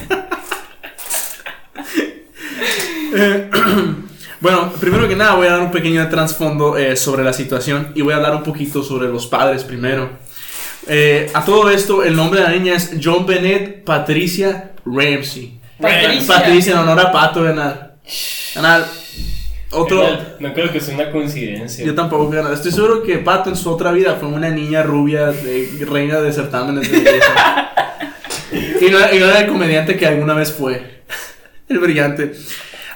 Eh, 3.12 3.51
bueno, 4.41 4.73
primero 4.81 5.09
que 5.09 5.17
nada 5.17 5.35
voy 5.35 5.47
a 5.47 5.53
dar 5.53 5.61
un 5.61 5.71
pequeño 5.71 6.09
trasfondo 6.09 6.77
eh, 6.77 6.97
sobre 6.97 7.25
la 7.25 7.33
situación 7.33 7.93
y 7.95 8.03
voy 8.03 8.12
a 8.12 8.17
hablar 8.17 8.35
un 8.35 8.43
poquito 8.43 8.83
sobre 8.83 9.09
los 9.09 9.27
padres 9.27 9.65
primero. 9.65 10.11
Eh, 10.87 11.31
a 11.35 11.45
todo 11.45 11.71
esto, 11.71 12.03
el 12.03 12.17
nombre 12.17 12.41
de 12.41 12.47
la 12.47 12.53
niña 12.53 12.75
es 12.75 12.93
John 13.03 13.27
Bennett 13.27 13.85
Patricia 13.85 14.73
Ramsey. 14.85 15.61
Patricia, 16.27 16.73
en 16.73 16.79
honor 16.79 17.01
a 17.01 17.12
Pato, 17.12 17.43
ganar. 17.43 17.97
Ganar. 18.55 18.85
Otro. 19.73 20.05
No 20.41 20.53
creo 20.53 20.73
que 20.73 20.81
sea 20.81 20.95
una 20.95 21.11
coincidencia. 21.11 21.85
Yo 21.85 21.95
tampoco, 21.95 22.29
ganar. 22.29 22.53
Estoy 22.53 22.73
seguro 22.73 23.03
que 23.03 23.19
Pato 23.19 23.51
en 23.51 23.56
su 23.56 23.71
otra 23.71 23.93
vida 23.93 24.17
fue 24.19 24.29
una 24.29 24.51
niña 24.51 24.83
rubia, 24.83 25.27
de, 25.27 25.87
reina 25.89 26.21
de 26.21 26.33
certámenes 26.33 26.91
de 26.91 26.99
belleza. 26.99 27.71
y, 28.81 28.91
no, 28.91 28.99
y 29.13 29.19
no 29.19 29.27
era 29.27 29.41
el 29.41 29.47
comediante 29.47 29.97
que 29.97 30.06
alguna 30.06 30.35
vez 30.35 30.53
fue. 30.53 31.03
El 31.69 31.79
brillante. 31.79 32.33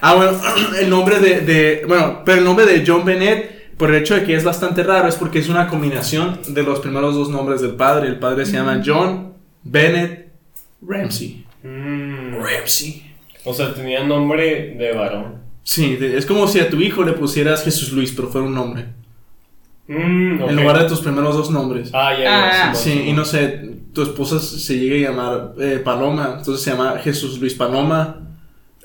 Ah, 0.01 0.15
bueno, 0.15 0.39
el 0.79 0.89
nombre 0.89 1.19
de, 1.19 1.83
Bueno, 1.87 2.21
pero 2.25 2.39
el 2.39 2.43
nombre 2.43 2.65
de 2.65 2.83
John 2.85 3.05
Bennett, 3.05 3.75
por 3.77 3.89
el 3.89 4.01
hecho 4.01 4.15
de 4.15 4.23
que 4.23 4.35
es 4.35 4.43
bastante 4.43 4.83
raro, 4.83 5.07
es 5.07 5.15
porque 5.15 5.39
es 5.39 5.49
una 5.49 5.67
combinación 5.67 6.39
de 6.47 6.63
los 6.63 6.79
primeros 6.79 7.15
dos 7.15 7.29
nombres 7.29 7.61
del 7.61 7.75
padre. 7.75 8.07
El 8.07 8.19
padre 8.19 8.45
se 8.45 8.53
llama 8.53 8.77
mm. 8.77 8.83
John 8.85 9.33
Bennett 9.63 10.31
Ramsey. 10.81 11.45
Mm. 11.63 12.35
Ramsey. 12.35 13.03
O 13.43 13.53
sea, 13.53 13.73
tenía 13.73 14.03
nombre 14.03 14.75
de 14.77 14.93
varón. 14.93 15.43
Sí, 15.63 15.97
es 15.99 16.25
como 16.25 16.47
si 16.47 16.59
a 16.59 16.69
tu 16.69 16.79
hijo 16.79 17.03
le 17.03 17.13
pusieras 17.13 17.63
Jesús 17.63 17.91
Luis, 17.91 18.11
pero 18.11 18.29
fuera 18.29 18.47
un 18.47 18.53
nombre. 18.53 18.85
Mm, 19.87 20.41
en 20.41 20.55
lugar 20.55 20.79
de 20.79 20.85
tus 20.85 21.01
primeros 21.01 21.35
dos 21.35 21.49
nombres. 21.51 21.89
Ah, 21.93 22.11
ya, 22.13 22.23
ya. 22.23 22.71
Ah. 22.71 22.75
Sí, 22.75 23.05
y 23.07 23.13
no 23.13 23.25
sé, 23.25 23.75
tu 23.93 24.01
esposa 24.03 24.39
se 24.39 24.77
llega 24.77 25.07
a 25.07 25.11
llamar 25.11 25.53
eh, 25.59 25.81
Paloma, 25.83 26.35
entonces 26.37 26.63
se 26.63 26.71
llama 26.71 26.99
Jesús 27.03 27.39
Luis 27.39 27.53
Paloma 27.53 28.25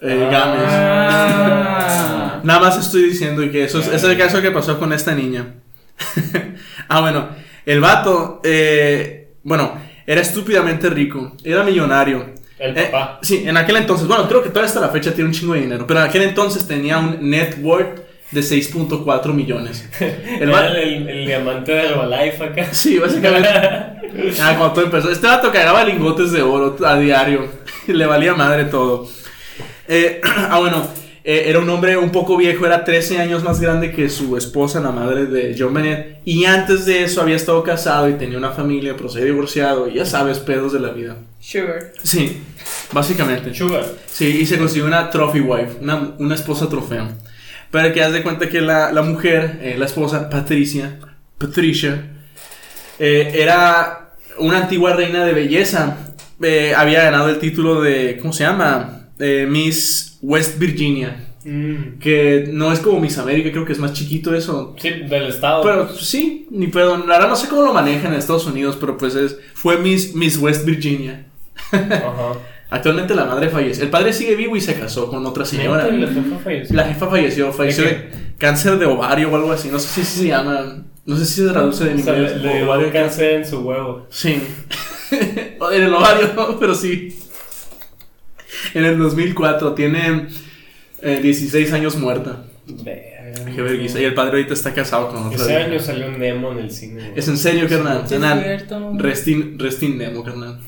eh, 0.02 0.30
ah. 0.32 2.40
Nada 2.42 2.60
más 2.60 2.78
estoy 2.78 3.04
diciendo 3.04 3.42
que 3.50 3.64
eso 3.64 3.80
es, 3.80 4.02
el 4.02 4.16
caso 4.16 4.40
que 4.40 4.50
pasó 4.50 4.78
con 4.78 4.92
esta 4.92 5.14
niña. 5.14 5.54
ah, 6.88 7.00
bueno, 7.00 7.28
el 7.66 7.80
vato, 7.80 8.40
eh, 8.42 9.28
bueno, 9.42 9.74
era 10.06 10.20
estúpidamente 10.20 10.88
rico, 10.90 11.36
era 11.44 11.62
millonario. 11.62 12.34
El 12.58 12.74
papá. 12.74 13.18
Eh, 13.22 13.26
sí, 13.26 13.44
en 13.46 13.56
aquel 13.56 13.76
entonces, 13.76 14.06
bueno, 14.06 14.28
creo 14.28 14.42
que 14.42 14.48
todavía 14.48 14.68
hasta 14.68 14.80
la 14.80 14.88
fecha 14.88 15.12
tiene 15.12 15.28
un 15.28 15.34
chingo 15.34 15.54
de 15.54 15.60
dinero, 15.60 15.86
pero 15.86 16.00
en 16.00 16.06
aquel 16.06 16.22
entonces 16.22 16.66
tenía 16.66 16.98
un 16.98 17.30
net 17.30 17.58
worth 17.60 18.00
de 18.30 18.40
6.4 18.40 19.32
millones. 19.32 19.88
El, 20.00 20.50
el, 20.50 21.26
diamante 21.26 21.72
de 21.72 21.86
Herbalife 21.86 22.44
acá. 22.44 22.68
Sí, 22.72 22.98
básicamente. 22.98 23.48
ah, 23.48 24.54
cuando 24.56 24.72
todo 24.72 24.84
empezó. 24.84 25.10
Este 25.10 25.26
vato 25.26 25.52
cagaba 25.52 25.84
lingotes 25.84 26.32
de 26.32 26.42
oro 26.42 26.76
a 26.86 26.96
diario. 26.96 27.48
Le 27.86 28.06
valía 28.06 28.34
madre 28.34 28.66
todo. 28.66 29.08
Eh, 29.90 30.20
ah, 30.24 30.60
bueno, 30.60 30.86
eh, 31.24 31.44
era 31.46 31.58
un 31.58 31.68
hombre 31.68 31.96
un 31.96 32.12
poco 32.12 32.36
viejo, 32.36 32.64
era 32.64 32.84
13 32.84 33.18
años 33.18 33.42
más 33.42 33.60
grande 33.60 33.90
que 33.90 34.08
su 34.08 34.36
esposa, 34.36 34.80
la 34.80 34.92
madre 34.92 35.26
de 35.26 35.56
John 35.58 35.74
Bennett. 35.74 36.20
Y 36.24 36.44
antes 36.44 36.86
de 36.86 37.02
eso 37.02 37.20
había 37.20 37.34
estado 37.34 37.64
casado 37.64 38.08
y 38.08 38.14
tenía 38.14 38.38
una 38.38 38.52
familia, 38.52 38.94
pero 38.96 39.08
se 39.08 39.24
divorciado. 39.24 39.88
Y 39.88 39.94
ya 39.94 40.06
sabes, 40.06 40.38
pedos 40.38 40.72
de 40.72 40.78
la 40.78 40.90
vida. 40.90 41.16
Sugar. 41.40 41.92
Sí, 42.04 42.40
básicamente. 42.92 43.52
Sugar. 43.52 43.84
Sí, 44.06 44.38
y 44.40 44.46
se 44.46 44.58
consiguió 44.58 44.86
una 44.86 45.10
trophy 45.10 45.40
wife, 45.40 45.78
una, 45.80 46.14
una 46.18 46.36
esposa 46.36 46.68
trofeo. 46.68 47.08
Pero 47.72 47.92
que 47.92 48.02
haz 48.02 48.12
de 48.12 48.22
cuenta 48.22 48.48
que 48.48 48.60
la, 48.60 48.92
la 48.92 49.02
mujer, 49.02 49.58
eh, 49.60 49.74
la 49.76 49.86
esposa, 49.86 50.30
Patricia, 50.30 50.98
Patricia, 51.36 52.12
era 52.98 54.12
una 54.38 54.58
antigua 54.58 54.94
reina 54.94 55.24
de 55.24 55.32
belleza. 55.32 55.96
había 56.76 57.02
ganado 57.02 57.28
el 57.28 57.38
título 57.38 57.80
de, 57.80 58.18
¿cómo 58.20 58.32
se 58.32 58.44
llama? 58.44 58.99
Miss 59.48 60.18
West 60.22 60.58
Virginia. 60.58 61.26
Mm. 61.44 61.98
Que 62.00 62.48
no 62.52 62.70
es 62.72 62.80
como 62.80 63.00
Miss 63.00 63.16
América, 63.18 63.50
creo 63.50 63.64
que 63.64 63.72
es 63.72 63.78
más 63.78 63.92
chiquito 63.92 64.34
eso. 64.34 64.74
Sí, 64.78 64.90
del 64.90 65.26
estado. 65.26 65.62
Pero 65.62 65.88
sí, 65.94 66.46
ni 66.50 66.66
perdón. 66.66 67.10
Ahora 67.10 67.28
no 67.28 67.36
sé 67.36 67.48
cómo 67.48 67.62
lo 67.62 67.72
manejan 67.72 68.12
en 68.12 68.18
Estados 68.18 68.46
Unidos, 68.46 68.76
pero 68.78 68.98
pues 68.98 69.14
es, 69.14 69.38
fue 69.54 69.78
Miss, 69.78 70.14
Miss 70.14 70.36
West 70.36 70.64
Virginia. 70.64 71.26
Ajá. 71.72 72.32
Actualmente 72.70 73.16
la 73.16 73.24
madre 73.24 73.48
falleció. 73.48 73.82
El 73.82 73.90
padre 73.90 74.12
sigue 74.12 74.36
vivo 74.36 74.54
y 74.56 74.60
se 74.60 74.74
casó 74.78 75.08
con 75.08 75.26
otra 75.26 75.44
señora. 75.44 75.84
¿Neta? 75.84 75.96
¿Y 75.96 76.00
la 76.00 76.08
jefa 76.08 76.38
falleció? 76.38 76.76
La 76.76 76.84
jefa 76.84 77.06
falleció, 77.08 77.52
falleció 77.52 77.84
¿De 77.84 77.90
de, 77.90 78.10
cáncer 78.38 78.78
de 78.78 78.86
ovario 78.86 79.30
o 79.30 79.34
algo 79.34 79.50
así. 79.50 79.68
No 79.70 79.80
sé 79.80 80.04
si 80.04 80.20
se 80.20 80.28
llama. 80.28 80.84
No 81.04 81.16
sé 81.16 81.26
si 81.26 81.42
se 81.42 81.48
traduce 81.48 81.90
en 81.90 81.98
O 81.98 82.02
sea, 82.02 82.14
inglés. 82.16 82.36
le, 82.36 82.42
le 82.42 82.56
dio 82.58 82.66
ovario 82.66 82.92
cáncer 82.92 83.32
en 83.34 83.46
su 83.46 83.58
huevo. 83.60 84.06
Sí. 84.10 84.40
en 85.10 85.82
el 85.82 85.92
ovario, 85.92 86.56
pero 86.60 86.74
sí. 86.76 87.16
En 88.74 88.84
el 88.84 88.98
2004 88.98 89.74
tiene 89.74 90.26
eh, 91.02 91.20
16 91.22 91.72
años 91.72 91.96
muerta. 91.96 92.44
Verga. 92.66 93.44
Qué 93.54 93.62
vergüenza. 93.62 94.00
Y 94.00 94.04
el 94.04 94.14
padre 94.14 94.32
ahorita 94.38 94.54
está 94.54 94.72
casado 94.74 95.08
con 95.08 95.26
otra. 95.26 95.36
Ese 95.42 95.56
año 95.56 95.78
salió 95.80 96.10
Nemo 96.10 96.52
en 96.52 96.58
el 96.58 96.70
cine. 96.70 97.02
güey. 97.08 97.18
Es 97.18 97.28
en 97.28 97.36
serio, 97.36 97.68
carnal. 97.68 98.04
Carnal. 98.08 98.42
cierto. 98.42 98.92
Restin, 98.96 99.58
Restin 99.58 99.98
Nemo, 99.98 100.22
carnal. 100.24 100.60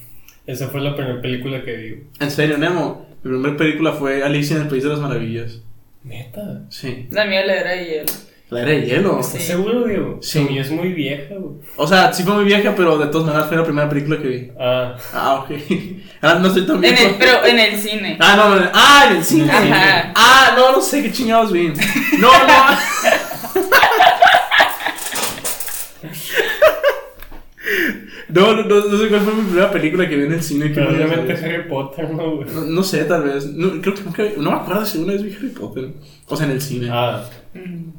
Esa 0.46 0.68
fue 0.68 0.80
la 0.80 0.96
primera 0.96 1.20
película 1.20 1.62
que 1.64 1.76
vi. 1.76 2.02
En 2.20 2.30
serio, 2.30 2.58
Nemo. 2.58 3.06
Mi 3.22 3.30
primera 3.30 3.56
película 3.56 3.92
fue 3.92 4.22
Alicia 4.24 4.56
en 4.56 4.62
el 4.62 4.68
País 4.68 4.82
de 4.82 4.88
las 4.90 4.98
Maravillas. 5.00 5.60
Neta. 6.02 6.62
Sí. 6.70 7.06
La 7.10 7.24
mía 7.26 7.46
la 7.46 7.54
era 7.54 7.70
de 7.72 7.84
hielo. 7.84 8.12
La 8.52 8.60
era 8.62 8.70
de 8.72 8.82
hielo. 8.86 9.18
¿Estás 9.20 9.40
Sí. 9.40 9.46
seguro, 9.48 9.84
Diego? 9.84 10.18
Sí. 10.20 10.46
Es 10.58 10.70
muy 10.70 10.92
vieja, 10.92 11.34
güey. 11.38 11.54
O 11.76 11.86
sea, 11.86 12.12
sí 12.12 12.22
fue 12.22 12.34
muy 12.34 12.44
vieja, 12.44 12.74
pero 12.76 12.98
de 12.98 13.06
todas 13.06 13.26
maneras 13.26 13.48
fue 13.48 13.56
la 13.56 13.64
primera 13.64 13.88
película 13.88 14.18
que 14.20 14.28
vi. 14.28 14.50
Ah, 14.60 14.94
Ah, 15.14 15.34
ok. 15.36 15.50
Ah, 16.24 16.34
no 16.40 16.46
estoy 16.48 16.66
tan 16.66 16.76
En 16.76 16.80
viejo. 16.82 17.02
el, 17.08 17.14
pero 17.18 17.44
en 17.46 17.58
el 17.58 17.76
cine. 17.80 18.16
Ah, 18.20 18.34
no, 18.36 18.54
no, 18.54 18.70
ah, 18.72 19.06
en 19.10 19.16
el 19.16 19.24
cine. 19.24 19.50
Ajá. 19.50 20.12
Ah, 20.14 20.52
no, 20.56 20.72
no 20.72 20.80
sé 20.80 21.02
qué 21.02 21.10
chingados 21.10 21.50
vi. 21.50 21.72
No, 22.18 22.28
no. 22.30 22.32
No, 28.32 28.54
no, 28.54 28.62
no, 28.64 28.84
no 28.86 28.98
sé 28.98 29.08
cuál 29.08 29.20
fue 29.20 29.34
mi 29.34 29.42
primera 29.42 29.70
película 29.70 30.08
que 30.08 30.16
vi 30.16 30.24
en 30.24 30.32
el 30.32 30.42
cine. 30.42 30.68
que 30.72 30.80
probablemente 30.80 31.32
Harry 31.34 31.68
Potter, 31.68 32.10
¿no, 32.10 32.36
güey? 32.36 32.48
No, 32.54 32.60
no 32.62 32.82
sé, 32.82 33.04
tal 33.04 33.24
vez. 33.24 33.46
No, 33.46 33.80
creo 33.80 33.94
que 33.94 34.02
nunca 34.02 34.22
vi- 34.22 34.34
no 34.38 34.50
me 34.50 34.56
acuerdo 34.56 34.86
si 34.86 34.98
una 34.98 35.12
vez 35.12 35.22
vi 35.22 35.34
Harry 35.34 35.48
Potter. 35.48 35.90
O 36.26 36.36
sea, 36.36 36.46
en 36.46 36.52
el 36.52 36.62
cine. 36.62 36.88
Ah, 36.90 37.24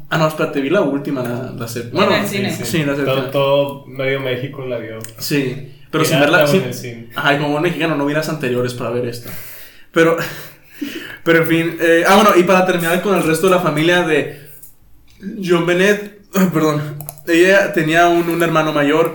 Ah, 0.10 0.18
no, 0.18 0.28
espérate, 0.28 0.60
vi 0.62 0.70
la 0.72 0.82
última, 0.82 1.22
la, 1.22 1.52
la 1.56 1.68
Bueno, 1.92 2.16
el 2.16 2.26
cine. 2.28 2.52
Sí, 2.52 2.80
la 2.84 2.96
todo, 2.96 3.06
séptima. 3.06 3.32
todo 3.32 3.86
medio 3.86 4.20
México 4.20 4.66
la 4.66 4.80
vio. 4.80 4.98
Sí, 5.20 5.72
pero 5.92 6.04
sin 6.06 6.20
verla. 6.20 6.48
sí. 6.48 6.58
en 6.58 6.64
el 6.64 6.74
cine. 6.74 7.10
Ajá, 7.16 7.34
y 7.34 7.38
como 7.38 7.50
buen 7.52 7.62
mexicano 7.64 7.96
no 7.96 8.06
vi 8.08 8.14
las 8.16 8.30
anteriores 8.30 8.74
para 8.74 8.90
ver 8.90 9.06
esta. 9.06 9.30
Pero, 9.92 10.18
pero 11.24 11.40
en 11.44 11.48
fin. 11.48 11.78
eh, 11.80 12.04
ah, 12.08 12.16
bueno, 12.16 12.32
y 12.36 12.44
para 12.44 12.66
terminar 12.66 13.00
con 13.04 13.16
el 13.16 13.24
resto 13.24 13.48
de 13.48 13.56
la 13.56 13.60
familia 13.62 14.02
de 14.02 14.42
John 15.44 15.68
Bennett, 15.68 16.22
ay, 16.34 16.48
perdón, 16.52 16.82
ella 17.28 17.72
tenía 17.74 18.08
un, 18.08 18.28
un 18.30 18.42
hermano 18.42 18.74
mayor. 18.74 19.14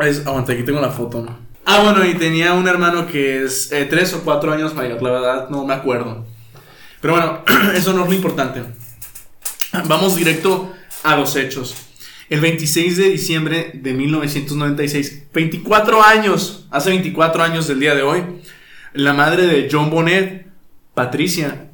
Es, 0.00 0.26
aguanta, 0.26 0.52
aquí 0.52 0.62
tengo 0.62 0.80
la 0.80 0.90
foto. 0.90 1.26
Ah, 1.64 1.82
bueno, 1.82 2.04
y 2.04 2.14
tenía 2.14 2.54
un 2.54 2.66
hermano 2.66 3.06
que 3.06 3.44
es 3.44 3.70
eh, 3.72 3.84
tres 3.84 4.12
o 4.14 4.22
cuatro 4.22 4.52
años 4.52 4.74
mayor, 4.74 5.02
la 5.02 5.10
verdad 5.10 5.48
no 5.50 5.64
me 5.64 5.74
acuerdo. 5.74 6.24
Pero 7.00 7.14
bueno, 7.14 7.44
eso 7.74 7.92
no 7.92 8.04
es 8.04 8.08
lo 8.08 8.14
importante. 8.14 8.62
Vamos 9.86 10.16
directo 10.16 10.72
a 11.02 11.16
los 11.16 11.36
hechos. 11.36 11.74
El 12.28 12.40
26 12.40 12.96
de 12.96 13.10
diciembre 13.10 13.70
de 13.74 13.92
1996, 13.92 15.24
24 15.32 16.02
años, 16.02 16.66
hace 16.70 16.90
24 16.90 17.42
años 17.42 17.66
del 17.66 17.80
día 17.80 17.94
de 17.94 18.02
hoy, 18.02 18.22
la 18.92 19.12
madre 19.12 19.46
de 19.46 19.68
John 19.70 19.90
Bonnet, 19.90 20.46
Patricia, 20.94 21.68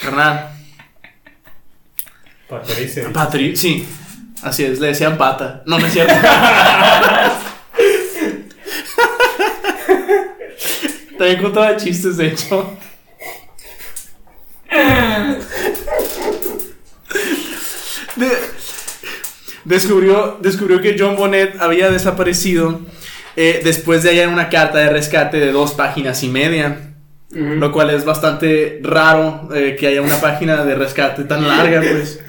carnal, 0.00 0.50
Patricia. 2.48 3.12
Patri, 3.12 3.56
sí, 3.56 3.86
así 4.42 4.64
es, 4.64 4.80
le 4.80 4.88
decían 4.88 5.16
pata, 5.18 5.62
no, 5.66 5.78
no 5.78 5.86
es 5.86 5.92
cierto. 5.92 6.14
También 11.18 11.42
contaba 11.42 11.76
chistes, 11.76 12.16
de 12.16 12.28
hecho. 12.28 12.76
De- 18.16 18.38
descubrió, 19.64 20.38
descubrió 20.40 20.80
que 20.80 20.96
John 20.98 21.16
Bonnet 21.16 21.56
había 21.60 21.90
desaparecido 21.90 22.80
eh, 23.36 23.60
después 23.62 24.02
de 24.02 24.10
hallar 24.10 24.28
una 24.28 24.48
carta 24.48 24.78
de 24.78 24.90
rescate 24.90 25.38
de 25.38 25.52
dos 25.52 25.72
páginas 25.72 26.22
y 26.22 26.28
media. 26.28 26.86
Lo 27.32 27.70
cual 27.70 27.90
es 27.90 28.04
bastante 28.04 28.80
raro 28.82 29.50
eh, 29.54 29.76
que 29.78 29.86
haya 29.86 30.02
una 30.02 30.20
página 30.20 30.64
de 30.64 30.74
rescate 30.74 31.22
tan 31.22 31.46
larga, 31.46 31.80
pues. 31.80 32.18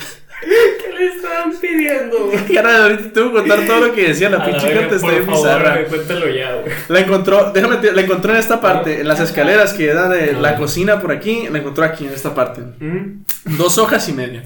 ¿Qué 1.44 1.50
le 1.50 1.54
estaban 1.54 1.54
pidiendo, 1.62 2.26
güey? 2.28 2.46
Cara, 2.56 2.84
ahorita 2.84 3.14
tengo 3.14 3.32
que 3.34 3.38
contar 3.40 3.66
todo 3.66 3.80
lo 3.88 3.94
que 3.94 4.08
decía 4.10 4.30
la 4.30 4.46
pinche 4.46 4.74
carta, 4.74 4.96
está 4.96 5.08
bien 5.10 5.28
bizarra. 5.28 5.84
cuéntalo 5.86 6.30
ya, 6.30 6.54
güey. 6.56 6.74
La 6.90 7.00
encontró, 7.00 7.52
déjame, 7.54 7.78
te- 7.78 7.92
la 7.94 8.02
encontró 8.02 8.32
en 8.34 8.40
esta 8.40 8.60
parte, 8.62 9.02
en 9.02 9.08
las 9.08 9.20
escaleras 9.20 9.74
que 9.74 9.88
da 9.94 10.08
de 10.10 10.34
la 10.34 10.56
cocina 10.58 11.00
por 11.02 11.12
aquí, 11.12 11.48
la 11.52 11.60
encontró 11.60 11.84
aquí, 11.86 12.06
en 12.06 12.14
esta 12.14 12.34
parte. 12.36 12.62
Ujú. 12.62 13.24
Dos 13.58 13.78
hojas 13.78 14.08
y 14.10 14.14
media. 14.14 14.44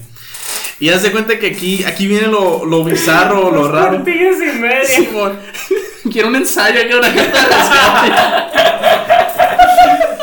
Y 0.78 0.90
haz 0.90 1.02
de 1.02 1.10
cuenta 1.10 1.38
que 1.38 1.46
aquí, 1.48 1.84
aquí 1.84 2.06
viene 2.06 2.26
lo, 2.26 2.64
lo 2.66 2.84
bizarro, 2.84 3.50
lo 3.50 3.70
raro. 3.72 3.96
Tortillas 3.96 4.36
y 4.36 4.58
media. 4.58 4.84
Simón, 4.84 5.32
quiero 6.12 6.28
un 6.28 6.36
ensayo 6.36 6.80
que 6.86 6.94
una 6.96 7.08
de. 7.08 7.22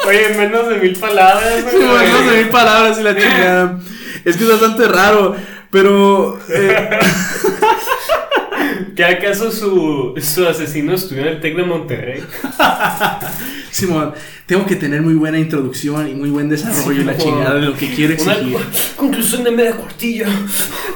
Oye, 0.05 0.29
menos 0.37 0.67
de 0.67 0.75
mil 0.75 0.95
palabras, 0.97 1.63
güey. 1.63 1.73
Simón, 1.75 2.11
no 2.11 2.29
sé 2.31 2.37
mil 2.37 2.49
palabras 2.49 2.99
y 2.99 3.03
la 3.03 3.15
chingada. 3.17 3.79
Es 4.25 4.37
que 4.37 4.43
es 4.43 4.49
bastante 4.49 4.87
raro, 4.87 5.35
pero... 5.73 6.39
eh, 6.49 6.89
¿Que 8.95 9.03
acaso 9.03 9.51
su, 9.51 10.13
su 10.21 10.47
asesino 10.47 10.93
estudió 10.93 11.23
en 11.23 11.27
el 11.29 11.41
TEC 11.41 11.55
de 11.55 11.63
Monterrey? 11.63 12.23
Simón, 13.71 14.13
tengo 14.45 14.67
que 14.67 14.75
tener 14.75 15.01
muy 15.01 15.15
buena 15.15 15.39
introducción 15.39 16.07
y 16.07 16.13
muy 16.13 16.29
buen 16.29 16.47
desarrollo 16.47 17.01
y 17.01 17.03
la 17.05 17.17
chingada 17.17 17.55
de 17.55 17.61
lo 17.61 17.73
que 17.75 17.89
quiero 17.91 18.13
Una 18.21 18.33
exigir. 18.33 18.57
conclusión 18.95 19.43
de 19.43 19.51
media 19.51 19.71
cuartilla. 19.75 20.27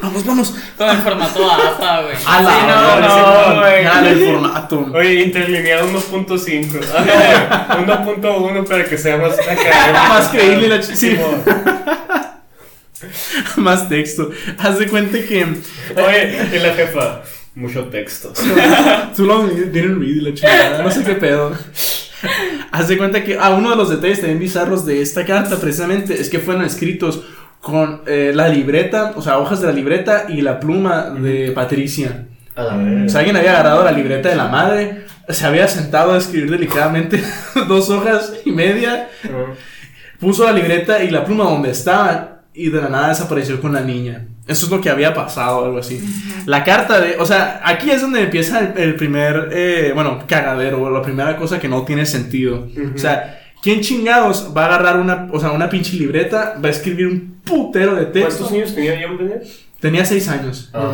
Vamos, 0.04 0.24
vamos. 0.26 0.54
Con 0.78 0.90
el 0.90 0.98
formato 0.98 1.52
APA, 1.52 2.02
güey. 2.04 2.16
A 2.28 2.42
la 2.44 2.52
Sí, 2.52 2.58
no, 2.68 3.54
no. 3.62 4.08
El 4.08 4.26
formato. 4.34 4.88
Oye, 4.94 5.14
interlineado 5.24 5.88
1.5. 5.90 6.80
Ah, 6.96 7.84
no, 7.86 7.94
1.1 8.16 8.68
para 8.68 8.86
que 8.86 8.98
sea 8.98 9.18
más. 9.18 9.36
Más 10.10 10.28
creíble 10.30 10.68
la 10.68 10.78
ch- 10.78 10.94
sí. 10.94 11.16
Simón. 11.16 11.42
Más 13.58 13.90
texto. 13.90 14.32
Haz 14.58 14.80
de 14.80 14.88
cuenta 14.88 15.18
que. 15.20 15.44
Oye, 15.44 16.48
y 16.54 16.60
la 16.60 16.74
jefa. 16.74 17.22
Mucho 17.56 17.86
texto. 17.86 18.34
Tú 19.16 19.26
lo 19.26 19.48
didn't 19.48 20.00
read 20.00 20.22
la 20.22 20.34
chingada. 20.34 20.84
No 20.84 20.92
sé 20.92 21.04
qué 21.04 21.14
pedo. 21.14 21.54
Haz 22.72 22.88
de 22.88 22.98
cuenta 22.98 23.24
que. 23.24 23.38
Ah, 23.40 23.52
uno 23.52 23.72
de 23.72 23.76
los 23.76 23.90
detalles 23.90 24.20
también 24.20 24.40
bizarros 24.40 24.86
de 24.86 25.02
esta 25.02 25.26
carta, 25.26 25.58
precisamente, 25.58 26.20
es 26.20 26.30
que 26.30 26.40
fueron 26.40 26.64
escritos 26.64 27.24
con 27.60 28.02
eh, 28.06 28.32
la 28.34 28.48
libreta, 28.48 29.14
o 29.16 29.22
sea, 29.22 29.40
hojas 29.40 29.62
de 29.62 29.68
la 29.68 29.74
libreta 29.74 30.26
y 30.30 30.42
la 30.42 30.60
pluma 30.60 31.10
de 31.10 31.52
Patricia. 31.52 32.28
A 32.56 32.64
la 32.64 33.06
O 33.06 33.10
sea, 33.10 33.20
alguien 33.20 33.36
había 33.36 33.52
agarrado 33.52 33.84
la 33.84 33.92
libreta 33.92 34.30
de 34.30 34.36
la 34.36 34.48
madre, 34.48 35.06
se 35.28 35.46
había 35.46 35.68
sentado 35.68 36.14
a 36.14 36.18
escribir 36.18 36.52
delicadamente 36.52 37.22
dos 37.68 37.90
hojas 37.90 38.34
y 38.46 38.52
media, 38.52 39.10
puso 40.20 40.46
la 40.46 40.54
libreta 40.54 41.04
y 41.04 41.10
la 41.10 41.26
pluma 41.26 41.46
donde 41.46 41.72
estaba 41.72 42.37
y 42.58 42.70
de 42.70 42.82
la 42.82 42.90
nada 42.90 43.10
desapareció 43.10 43.62
con 43.62 43.74
la 43.74 43.82
niña. 43.82 44.26
Eso 44.48 44.66
es 44.66 44.72
lo 44.72 44.82
que 44.82 44.90
había 44.90 45.14
pasado, 45.14 45.66
algo 45.66 45.78
así. 45.78 46.02
La 46.46 46.64
carta 46.64 47.00
de, 47.00 47.18
o 47.18 47.26
sea, 47.26 47.62
aquí 47.64 47.92
es 47.92 48.02
donde 48.02 48.24
empieza 48.24 48.60
el, 48.60 48.78
el 48.78 48.96
primer, 48.96 49.50
eh, 49.52 49.92
bueno, 49.94 50.24
cagadero, 50.28 50.90
la 50.90 51.02
primera 51.02 51.38
cosa 51.38 51.60
que 51.60 51.68
no 51.68 51.84
tiene 51.84 52.06
sentido. 52.06 52.68
O 52.96 52.98
sea, 52.98 53.42
¿quién 53.62 53.82
chingados 53.82 54.54
va 54.56 54.64
a 54.64 54.68
agarrar 54.68 55.00
una, 55.00 55.30
o 55.32 55.40
sea, 55.40 55.52
una 55.52 55.70
pinche 55.70 55.98
libreta, 55.98 56.58
va 56.64 56.70
a 56.70 56.72
escribir 56.72 57.08
un 57.08 57.42
putero 57.44 57.96
de 57.96 58.06
texto? 58.06 58.46
¿Cuántos 58.46 58.52
años 58.52 58.76
tenía 58.76 59.08
Bennett? 59.08 59.44
Tenía 59.80 60.06
seis 60.06 60.28
años. 60.30 60.70
Ah. 60.74 60.94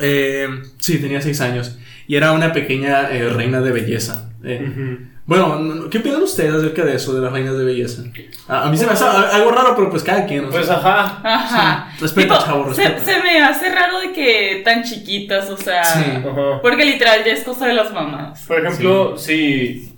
Eh, 0.00 0.48
sí, 0.78 0.98
tenía 0.98 1.20
seis 1.20 1.40
años. 1.40 1.78
Y 2.06 2.16
era 2.16 2.32
una 2.32 2.52
pequeña 2.52 3.10
eh, 3.10 3.28
reina 3.28 3.60
de 3.60 3.72
belleza. 3.72 4.30
Eh. 4.44 4.98
Bueno, 5.28 5.58
no- 5.58 5.90
¿qué 5.90 5.98
opinan 5.98 6.22
ustedes 6.22 6.54
acerca 6.54 6.84
de 6.86 6.96
eso, 6.96 7.12
de 7.14 7.20
las 7.20 7.30
reinas 7.30 7.56
de 7.58 7.62
belleza? 7.64 8.02
A, 8.48 8.62
a 8.66 8.70
mí 8.70 8.78
se 8.78 8.86
me 8.86 8.92
hace 8.92 9.04
algo 9.04 9.50
raro, 9.50 9.74
pero 9.76 9.90
pues 9.90 10.02
cada 10.02 10.24
quien. 10.24 10.46
o 10.46 10.50
sea. 10.50 10.58
Pues 10.58 10.70
ajá. 10.70 11.20
Ajá. 11.22 11.90
Sí, 11.96 12.00
respeta, 12.00 12.34
Tipo, 12.38 12.46
chavo, 12.46 12.74
se, 12.74 12.82
respeta. 12.88 13.04
se 13.12 13.22
me 13.22 13.42
hace 13.42 13.68
raro 13.68 14.00
de 14.00 14.12
que 14.12 14.62
tan 14.64 14.82
chiquitas, 14.82 15.50
o 15.50 15.56
sea. 15.58 15.84
Sí. 15.84 16.00
Ajá. 16.16 16.62
Porque 16.62 16.82
literal 16.86 17.22
ya 17.26 17.32
es 17.32 17.44
cosa 17.44 17.66
de 17.66 17.74
las 17.74 17.92
mamás. 17.92 18.42
Por 18.46 18.64
ejemplo, 18.64 19.18
si 19.18 19.94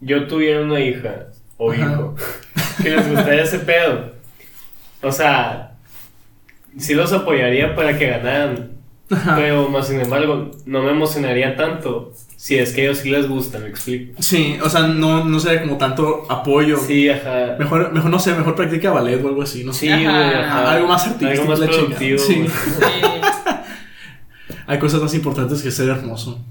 yo 0.00 0.26
tuviera 0.26 0.62
una 0.62 0.80
hija 0.80 1.26
o 1.58 1.70
Ajá. 1.72 1.82
hijo 1.82 2.14
que 2.82 2.90
les 2.90 3.10
gustaría 3.10 3.42
ese 3.42 3.58
pedo, 3.58 4.12
o 5.02 5.12
sea, 5.12 5.72
sí 6.78 6.94
los 6.94 7.12
apoyaría 7.12 7.76
para 7.76 7.98
que 7.98 8.06
ganaran, 8.08 8.70
pero 9.08 9.68
más 9.68 9.88
sin 9.88 10.00
embargo, 10.00 10.50
no 10.64 10.82
me 10.82 10.90
emocionaría 10.90 11.56
tanto 11.56 12.12
si 12.36 12.58
es 12.58 12.72
que 12.72 12.82
a 12.82 12.84
ellos 12.84 12.98
sí 12.98 13.10
les 13.10 13.28
gusta, 13.28 13.58
me 13.58 13.68
explico. 13.68 14.20
Sí, 14.22 14.58
o 14.62 14.68
sea, 14.68 14.82
no, 14.82 15.24
no 15.24 15.40
sería 15.40 15.62
como 15.62 15.78
tanto 15.78 16.26
apoyo. 16.28 16.78
Sí, 16.78 17.08
ajá. 17.08 17.56
Mejor, 17.58 17.92
mejor, 17.92 18.10
no 18.10 18.18
sé, 18.18 18.34
mejor 18.34 18.54
practica 18.54 18.90
ballet 18.90 19.22
o 19.24 19.28
algo 19.28 19.42
así, 19.42 19.64
no 19.64 19.72
sé. 19.72 19.80
Sí, 19.80 19.88
güey, 19.88 20.06
Ajá. 20.06 20.40
ajá. 20.40 20.72
Algo 20.72 20.86
más 20.86 21.06
artístico, 21.06 21.30
Algo 21.30 21.46
más 21.46 21.60
productivo. 21.60 22.18
Sí. 22.18 22.46
Hay 24.68 24.78
cosas 24.78 25.00
más 25.00 25.14
importantes 25.14 25.62
que 25.62 25.70
ser 25.70 25.88
hermoso. 25.88 26.44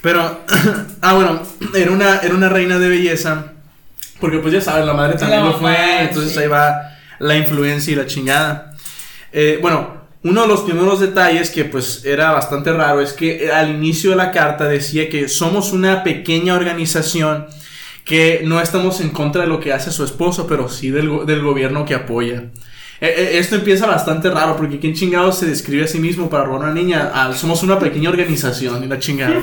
Pero, 0.00 0.40
ah, 1.02 1.14
bueno, 1.14 1.42
era 1.74 1.90
una, 1.90 2.18
era 2.18 2.34
una 2.34 2.48
reina 2.48 2.78
de 2.78 2.88
belleza. 2.88 3.52
Porque 4.20 4.38
pues 4.38 4.54
ya 4.54 4.60
sabes, 4.60 4.86
la 4.86 4.94
madre 4.94 5.18
también 5.18 5.44
lo 5.44 5.58
fue. 5.58 6.02
Entonces 6.02 6.36
ahí 6.38 6.46
va 6.46 6.92
la 7.18 7.36
influencia 7.36 7.92
y 7.92 7.96
la 7.96 8.06
chingada. 8.06 8.74
Eh, 9.32 9.58
bueno, 9.60 10.01
uno 10.22 10.42
de 10.42 10.48
los 10.48 10.60
primeros 10.60 11.00
detalles 11.00 11.50
que 11.50 11.64
pues 11.64 12.04
era 12.04 12.30
bastante 12.30 12.72
raro 12.72 13.00
es 13.00 13.12
que 13.12 13.50
al 13.50 13.70
inicio 13.70 14.10
de 14.10 14.16
la 14.16 14.30
carta 14.30 14.66
decía 14.66 15.08
que 15.08 15.28
somos 15.28 15.72
una 15.72 16.04
pequeña 16.04 16.54
organización 16.54 17.46
que 18.04 18.42
no 18.44 18.60
estamos 18.60 19.00
en 19.00 19.10
contra 19.10 19.42
de 19.42 19.48
lo 19.48 19.60
que 19.60 19.72
hace 19.72 19.90
su 19.90 20.04
esposo, 20.04 20.46
pero 20.46 20.68
sí 20.68 20.90
del, 20.90 21.24
del 21.26 21.42
gobierno 21.42 21.84
que 21.84 21.94
apoya. 21.94 22.50
E, 23.00 23.06
e, 23.06 23.38
esto 23.38 23.56
empieza 23.56 23.86
bastante 23.86 24.30
raro 24.30 24.56
porque 24.56 24.78
¿quién 24.78 24.94
chingado 24.94 25.32
se 25.32 25.46
describe 25.46 25.84
a 25.84 25.88
sí 25.88 25.98
mismo 25.98 26.30
para 26.30 26.44
robar 26.44 26.62
a 26.62 26.64
una 26.70 26.74
niña? 26.74 27.10
Ah, 27.12 27.32
somos 27.34 27.62
una 27.62 27.78
pequeña 27.78 28.10
organización 28.10 28.84
y 28.84 28.86
la 28.86 28.98
chingada. 28.98 29.42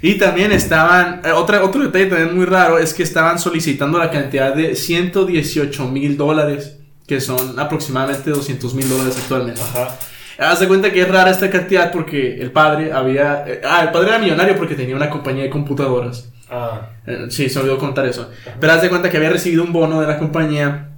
Y 0.00 0.14
también 0.14 0.52
estaban, 0.52 1.22
eh, 1.24 1.32
otra, 1.32 1.64
otro 1.64 1.82
detalle 1.82 2.06
también 2.06 2.36
muy 2.36 2.44
raro 2.44 2.78
es 2.78 2.94
que 2.94 3.02
estaban 3.02 3.38
solicitando 3.38 3.98
la 3.98 4.10
cantidad 4.10 4.54
de 4.54 4.76
118 4.76 5.88
mil 5.88 6.16
dólares, 6.16 6.78
que 7.06 7.20
son 7.20 7.58
aproximadamente 7.58 8.30
200 8.30 8.74
mil 8.74 8.88
dólares 8.88 9.16
actualmente. 9.18 9.60
Ajá. 9.60 9.96
Haz 10.38 10.60
de 10.60 10.68
cuenta 10.68 10.92
que 10.92 11.02
es 11.02 11.08
rara 11.08 11.30
esta 11.30 11.48
cantidad 11.50 11.92
porque 11.92 12.40
el 12.40 12.50
padre 12.50 12.92
había... 12.92 13.44
Eh, 13.46 13.60
ah, 13.64 13.82
el 13.82 13.90
padre 13.90 14.08
era 14.08 14.18
millonario 14.18 14.56
porque 14.56 14.74
tenía 14.74 14.96
una 14.96 15.10
compañía 15.10 15.44
de 15.44 15.50
computadoras. 15.50 16.28
Ah. 16.50 16.90
Eh, 17.06 17.26
sí, 17.28 17.48
se 17.48 17.58
olvidó 17.58 17.78
contar 17.78 18.06
eso. 18.06 18.30
Pero 18.58 18.72
haz 18.72 18.82
de 18.82 18.88
cuenta 18.88 19.10
que 19.10 19.16
había 19.16 19.30
recibido 19.30 19.62
un 19.62 19.72
bono 19.72 20.00
de 20.00 20.06
la 20.06 20.18
compañía 20.18 20.90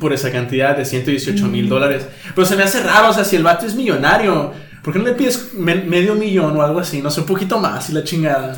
por 0.00 0.12
esa 0.12 0.30
cantidad 0.30 0.76
de 0.76 0.84
118 0.84 1.46
mil 1.46 1.66
mm. 1.66 1.68
dólares. 1.68 2.06
Pero 2.34 2.46
se 2.46 2.56
me 2.56 2.62
hace 2.62 2.82
raro, 2.82 3.10
o 3.10 3.12
sea, 3.12 3.24
si 3.24 3.36
el 3.36 3.42
vato 3.42 3.66
es 3.66 3.74
millonario, 3.74 4.52
¿por 4.82 4.92
qué 4.92 4.98
no 4.98 5.06
le 5.06 5.12
pides 5.12 5.52
medio 5.54 6.14
millón 6.14 6.56
o 6.56 6.62
algo 6.62 6.80
así? 6.80 7.02
No 7.02 7.10
sé, 7.10 7.20
un 7.20 7.26
poquito 7.26 7.58
más 7.58 7.90
y 7.90 7.92
la 7.92 8.04
chingada. 8.04 8.56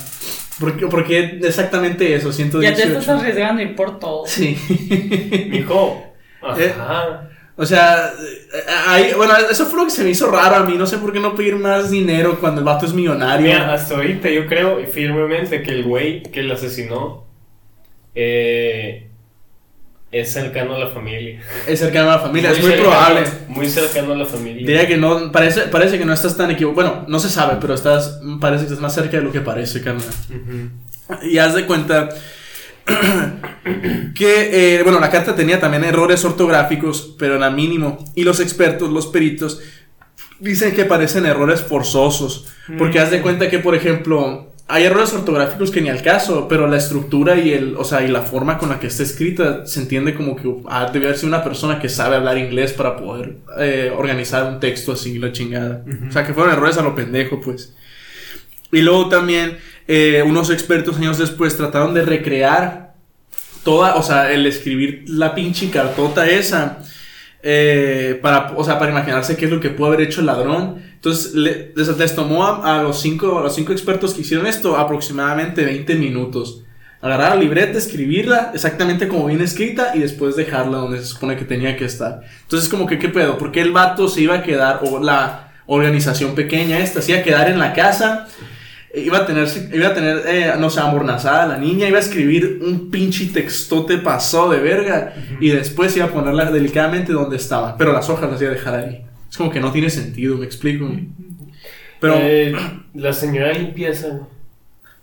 ¿Por 0.60 1.06
qué, 1.06 1.40
exactamente 1.42 2.14
eso? 2.14 2.32
118. 2.32 2.78
Ya 2.78 2.92
te 2.92 2.98
estás 2.98 3.08
arriesgando 3.08 3.62
ir 3.62 3.74
por 3.74 3.98
todo. 3.98 4.24
Sí. 4.26 4.56
Mijo. 5.50 6.09
Eh, 6.58 6.74
Ajá. 6.78 7.28
o 7.56 7.66
sea, 7.66 8.12
ahí, 8.86 9.12
bueno, 9.16 9.34
eso 9.50 9.66
fue 9.66 9.80
lo 9.80 9.84
que 9.84 9.90
se 9.90 10.02
me 10.02 10.10
hizo 10.10 10.30
raro 10.30 10.56
a 10.56 10.64
mí. 10.64 10.76
No 10.76 10.86
sé 10.86 10.98
por 10.98 11.12
qué 11.12 11.20
no 11.20 11.34
pedir 11.34 11.56
más 11.56 11.90
dinero 11.90 12.38
cuando 12.40 12.60
el 12.60 12.64
vato 12.64 12.86
es 12.86 12.94
millonario. 12.94 13.46
Mira, 13.46 13.72
hasta 13.72 13.94
ahorita 13.94 14.30
yo 14.30 14.46
creo 14.46 14.84
firmemente 14.86 15.62
que 15.62 15.70
el 15.70 15.84
güey 15.84 16.22
que 16.22 16.42
lo 16.42 16.54
asesinó 16.54 17.24
eh, 18.14 19.08
es 20.12 20.32
cercano 20.32 20.74
a 20.74 20.78
la 20.78 20.88
familia. 20.88 21.40
Es 21.68 21.78
cercano 21.78 22.10
a 22.10 22.16
la 22.16 22.18
familia, 22.20 22.50
es 22.50 22.62
muy 22.62 22.72
probable. 22.72 23.22
Muy 23.48 23.68
cercano 23.68 24.12
a 24.12 24.16
la 24.16 24.26
familia. 24.26 24.66
Diría 24.66 24.88
que 24.88 24.96
no, 24.96 25.30
parece, 25.30 25.62
parece 25.62 25.98
que 25.98 26.04
no 26.04 26.12
estás 26.12 26.36
tan 26.36 26.50
equivocado. 26.50 26.90
Bueno, 26.90 27.04
no 27.06 27.20
se 27.20 27.28
sabe, 27.28 27.58
pero 27.60 27.74
estás, 27.74 28.20
parece 28.40 28.64
que 28.64 28.68
estás 28.68 28.80
más 28.80 28.94
cerca 28.94 29.18
de 29.18 29.22
lo 29.22 29.30
que 29.30 29.40
parece, 29.40 29.82
carnal. 29.82 30.04
Y 31.22 31.38
haz 31.38 31.54
de 31.54 31.66
cuenta 31.66 32.08
que, 34.14 34.78
eh, 34.78 34.82
bueno, 34.82 35.00
la 35.00 35.10
carta 35.10 35.34
tenía 35.34 35.60
también 35.60 35.84
errores 35.84 36.24
ortográficos, 36.24 37.14
pero 37.18 37.36
era 37.36 37.50
mínimo. 37.50 38.04
Y 38.14 38.24
los 38.24 38.40
expertos, 38.40 38.90
los 38.90 39.06
peritos, 39.06 39.60
dicen 40.38 40.74
que 40.74 40.84
parecen 40.84 41.26
errores 41.26 41.60
forzosos. 41.60 42.46
Porque 42.78 43.00
haz 43.00 43.10
de 43.10 43.20
cuenta 43.20 43.48
que, 43.50 43.58
por 43.58 43.74
ejemplo, 43.74 44.50
hay 44.70 44.84
errores 44.84 45.12
ortográficos 45.12 45.70
que 45.70 45.80
ni 45.80 45.88
al 45.88 46.02
caso, 46.02 46.46
pero 46.48 46.68
la 46.68 46.76
estructura 46.76 47.36
y 47.36 47.52
el, 47.52 47.76
o 47.76 47.84
sea, 47.84 48.02
y 48.02 48.08
la 48.08 48.22
forma 48.22 48.56
con 48.56 48.68
la 48.68 48.78
que 48.78 48.86
está 48.86 49.02
escrita 49.02 49.66
se 49.66 49.80
entiende 49.80 50.14
como 50.14 50.36
que 50.36 50.48
ah, 50.68 50.88
debe 50.92 51.06
haber 51.06 51.18
sido 51.18 51.28
una 51.28 51.42
persona 51.42 51.80
que 51.80 51.88
sabe 51.88 52.16
hablar 52.16 52.38
inglés 52.38 52.72
para 52.72 52.96
poder 52.96 53.38
eh, 53.58 53.92
organizar 53.96 54.44
un 54.52 54.60
texto 54.60 54.92
así, 54.92 55.18
la 55.18 55.32
chingada. 55.32 55.84
O 56.08 56.12
sea, 56.12 56.24
que 56.24 56.32
fueron 56.32 56.52
errores 56.52 56.78
a 56.78 56.82
lo 56.82 56.94
pendejo, 56.94 57.40
pues. 57.40 57.74
Y 58.72 58.82
luego 58.82 59.08
también 59.08 59.58
eh, 59.92 60.22
unos 60.22 60.50
expertos 60.50 60.98
años 60.98 61.18
después 61.18 61.56
trataron 61.56 61.94
de 61.94 62.02
recrear 62.02 62.94
toda, 63.64 63.96
o 63.96 64.04
sea, 64.04 64.30
el 64.30 64.46
escribir 64.46 65.02
la 65.08 65.34
pinche 65.34 65.68
cartota 65.68 66.30
esa 66.30 66.78
eh, 67.42 68.16
para, 68.22 68.52
o 68.56 68.62
sea, 68.62 68.78
para 68.78 68.92
imaginarse 68.92 69.36
qué 69.36 69.46
es 69.46 69.50
lo 69.50 69.58
que 69.58 69.70
pudo 69.70 69.88
haber 69.88 70.02
hecho 70.02 70.20
el 70.20 70.26
ladrón. 70.26 70.80
Entonces 70.94 71.34
les, 71.34 72.14
tomó 72.14 72.44
a, 72.64 72.80
los 72.84 73.00
cinco, 73.00 73.40
a 73.40 73.42
los 73.42 73.52
cinco 73.56 73.72
expertos 73.72 74.14
que 74.14 74.20
hicieron 74.20 74.46
esto 74.46 74.76
aproximadamente 74.76 75.64
20 75.64 75.96
minutos. 75.96 76.62
Agarrar 77.02 77.34
la 77.34 77.42
libreta, 77.42 77.76
escribirla 77.76 78.52
exactamente 78.54 79.08
como 79.08 79.26
viene 79.26 79.42
escrita 79.42 79.96
y 79.96 79.98
después 79.98 80.36
dejarla 80.36 80.78
donde 80.78 80.98
se 80.98 81.06
supone 81.06 81.36
que 81.36 81.44
tenía 81.44 81.76
que 81.76 81.86
estar. 81.86 82.20
Entonces 82.42 82.68
como 82.68 82.86
que, 82.86 83.00
¿qué 83.00 83.08
pedo? 83.08 83.38
¿Por 83.38 83.50
qué 83.50 83.60
el 83.60 83.72
vato 83.72 84.06
se 84.06 84.20
iba 84.20 84.36
a 84.36 84.42
quedar, 84.44 84.82
o 84.84 85.02
la 85.02 85.50
organización 85.66 86.36
pequeña 86.36 86.78
esta, 86.78 87.02
se 87.02 87.10
iba 87.10 87.22
a 87.22 87.24
quedar 87.24 87.50
en 87.50 87.58
la 87.58 87.72
casa? 87.72 88.28
Iba 88.92 89.18
a 89.18 89.26
tener, 89.26 89.48
iba 89.72 89.88
a 89.88 89.94
tener 89.94 90.22
eh, 90.26 90.52
no 90.58 90.68
sé, 90.68 90.80
amornazada 90.80 91.46
la 91.46 91.58
niña, 91.58 91.86
iba 91.86 91.98
a 91.98 92.00
escribir 92.00 92.60
un 92.60 92.90
pinche 92.90 93.26
textote 93.26 93.98
pasó 93.98 94.50
de 94.50 94.58
verga 94.58 95.14
y 95.38 95.50
después 95.50 95.96
iba 95.96 96.06
a 96.06 96.10
ponerla 96.10 96.50
delicadamente 96.50 97.12
donde 97.12 97.36
estaba, 97.36 97.76
pero 97.76 97.92
las 97.92 98.10
hojas 98.10 98.28
las 98.30 98.42
iba 98.42 98.50
a 98.50 98.54
dejar 98.54 98.74
ahí. 98.74 99.04
Es 99.30 99.36
como 99.36 99.50
que 99.52 99.60
no 99.60 99.70
tiene 99.70 99.90
sentido, 99.90 100.36
me 100.36 100.44
explico. 100.44 100.90
Pero... 102.00 102.14
Eh, 102.16 102.52
la 102.94 103.12
señora 103.12 103.52
limpieza. 103.52 104.26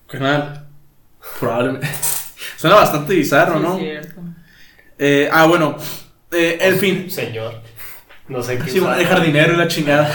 Canal. 0.08 0.66
Probablemente. 1.40 1.88
Suena 2.58 2.76
bastante 2.76 3.14
bizarro, 3.14 3.60
¿no? 3.60 3.80
Eh, 4.98 5.30
ah, 5.32 5.46
bueno. 5.46 5.78
Eh, 6.32 6.58
en 6.60 6.78
fin. 6.78 7.12
Señor. 7.12 7.62
No 8.30 8.44
sé 8.44 8.58
qué. 8.58 8.70
Sí, 8.70 8.78
el 8.80 9.06
jardinero 9.06 9.54
y 9.54 9.58
la 9.58 9.68
chingada. 9.68 10.12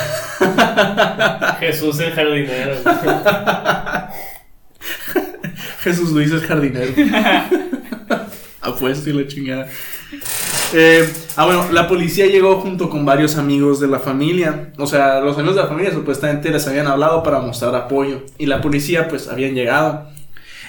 Jesús 1.61 1.98
el 2.01 2.12
jardinero. 2.12 2.75
Jesús 5.81 6.11
Luis 6.12 6.31
el 6.31 6.42
jardinero. 6.42 6.92
Apuesto 8.61 9.11
y 9.11 9.12
la 9.14 9.27
chingada. 9.27 9.68
Eh, 10.75 11.11
ah, 11.37 11.44
bueno, 11.46 11.72
la 11.72 11.88
policía 11.88 12.27
llegó 12.27 12.61
junto 12.61 12.88
con 12.88 13.05
varios 13.05 13.37
amigos 13.37 13.81
de 13.81 13.88
la 13.88 13.98
familia. 13.98 14.72
O 14.79 14.87
sea, 14.87 15.20
los 15.20 15.37
amigos 15.37 15.57
de 15.57 15.62
la 15.62 15.68
familia 15.68 15.92
supuestamente 15.92 16.51
les 16.51 16.66
habían 16.68 16.87
hablado 16.87 17.22
para 17.22 17.40
mostrar 17.40 17.75
apoyo. 17.75 18.22
Y 18.38 18.46
la 18.46 18.61
policía, 18.61 19.09
pues, 19.09 19.29
habían 19.29 19.55
llegado. 19.55 20.09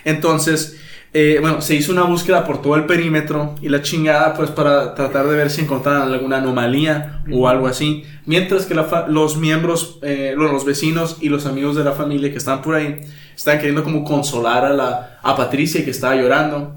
Entonces, 0.05 0.79
eh, 1.15 1.37
bueno, 1.39 1.61
se 1.61 1.75
hizo 1.75 1.91
una 1.91 2.03
búsqueda 2.03 2.43
por 2.43 2.59
todo 2.63 2.75
el 2.75 2.85
perímetro 2.85 3.53
y 3.61 3.69
la 3.69 3.83
chingada, 3.83 4.33
pues 4.33 4.49
para 4.49 4.95
tratar 4.95 5.27
de 5.27 5.37
ver 5.37 5.51
si 5.51 5.61
encontraban 5.61 6.11
alguna 6.11 6.37
anomalía 6.37 7.21
o 7.31 7.47
algo 7.47 7.67
así. 7.67 8.03
Mientras 8.25 8.65
que 8.65 8.73
los 8.73 9.37
miembros, 9.37 9.99
eh, 10.01 10.33
los 10.35 10.65
vecinos 10.65 11.17
y 11.21 11.29
los 11.29 11.45
amigos 11.45 11.75
de 11.75 11.83
la 11.83 11.91
familia 11.91 12.31
que 12.31 12.39
están 12.39 12.63
por 12.63 12.73
ahí, 12.73 13.01
estaban 13.35 13.59
queriendo 13.59 13.83
como 13.83 14.03
consolar 14.03 14.65
a, 14.65 14.73
la, 14.73 15.19
a 15.21 15.35
Patricia 15.35 15.85
que 15.85 15.91
estaba 15.91 16.15
llorando. 16.15 16.75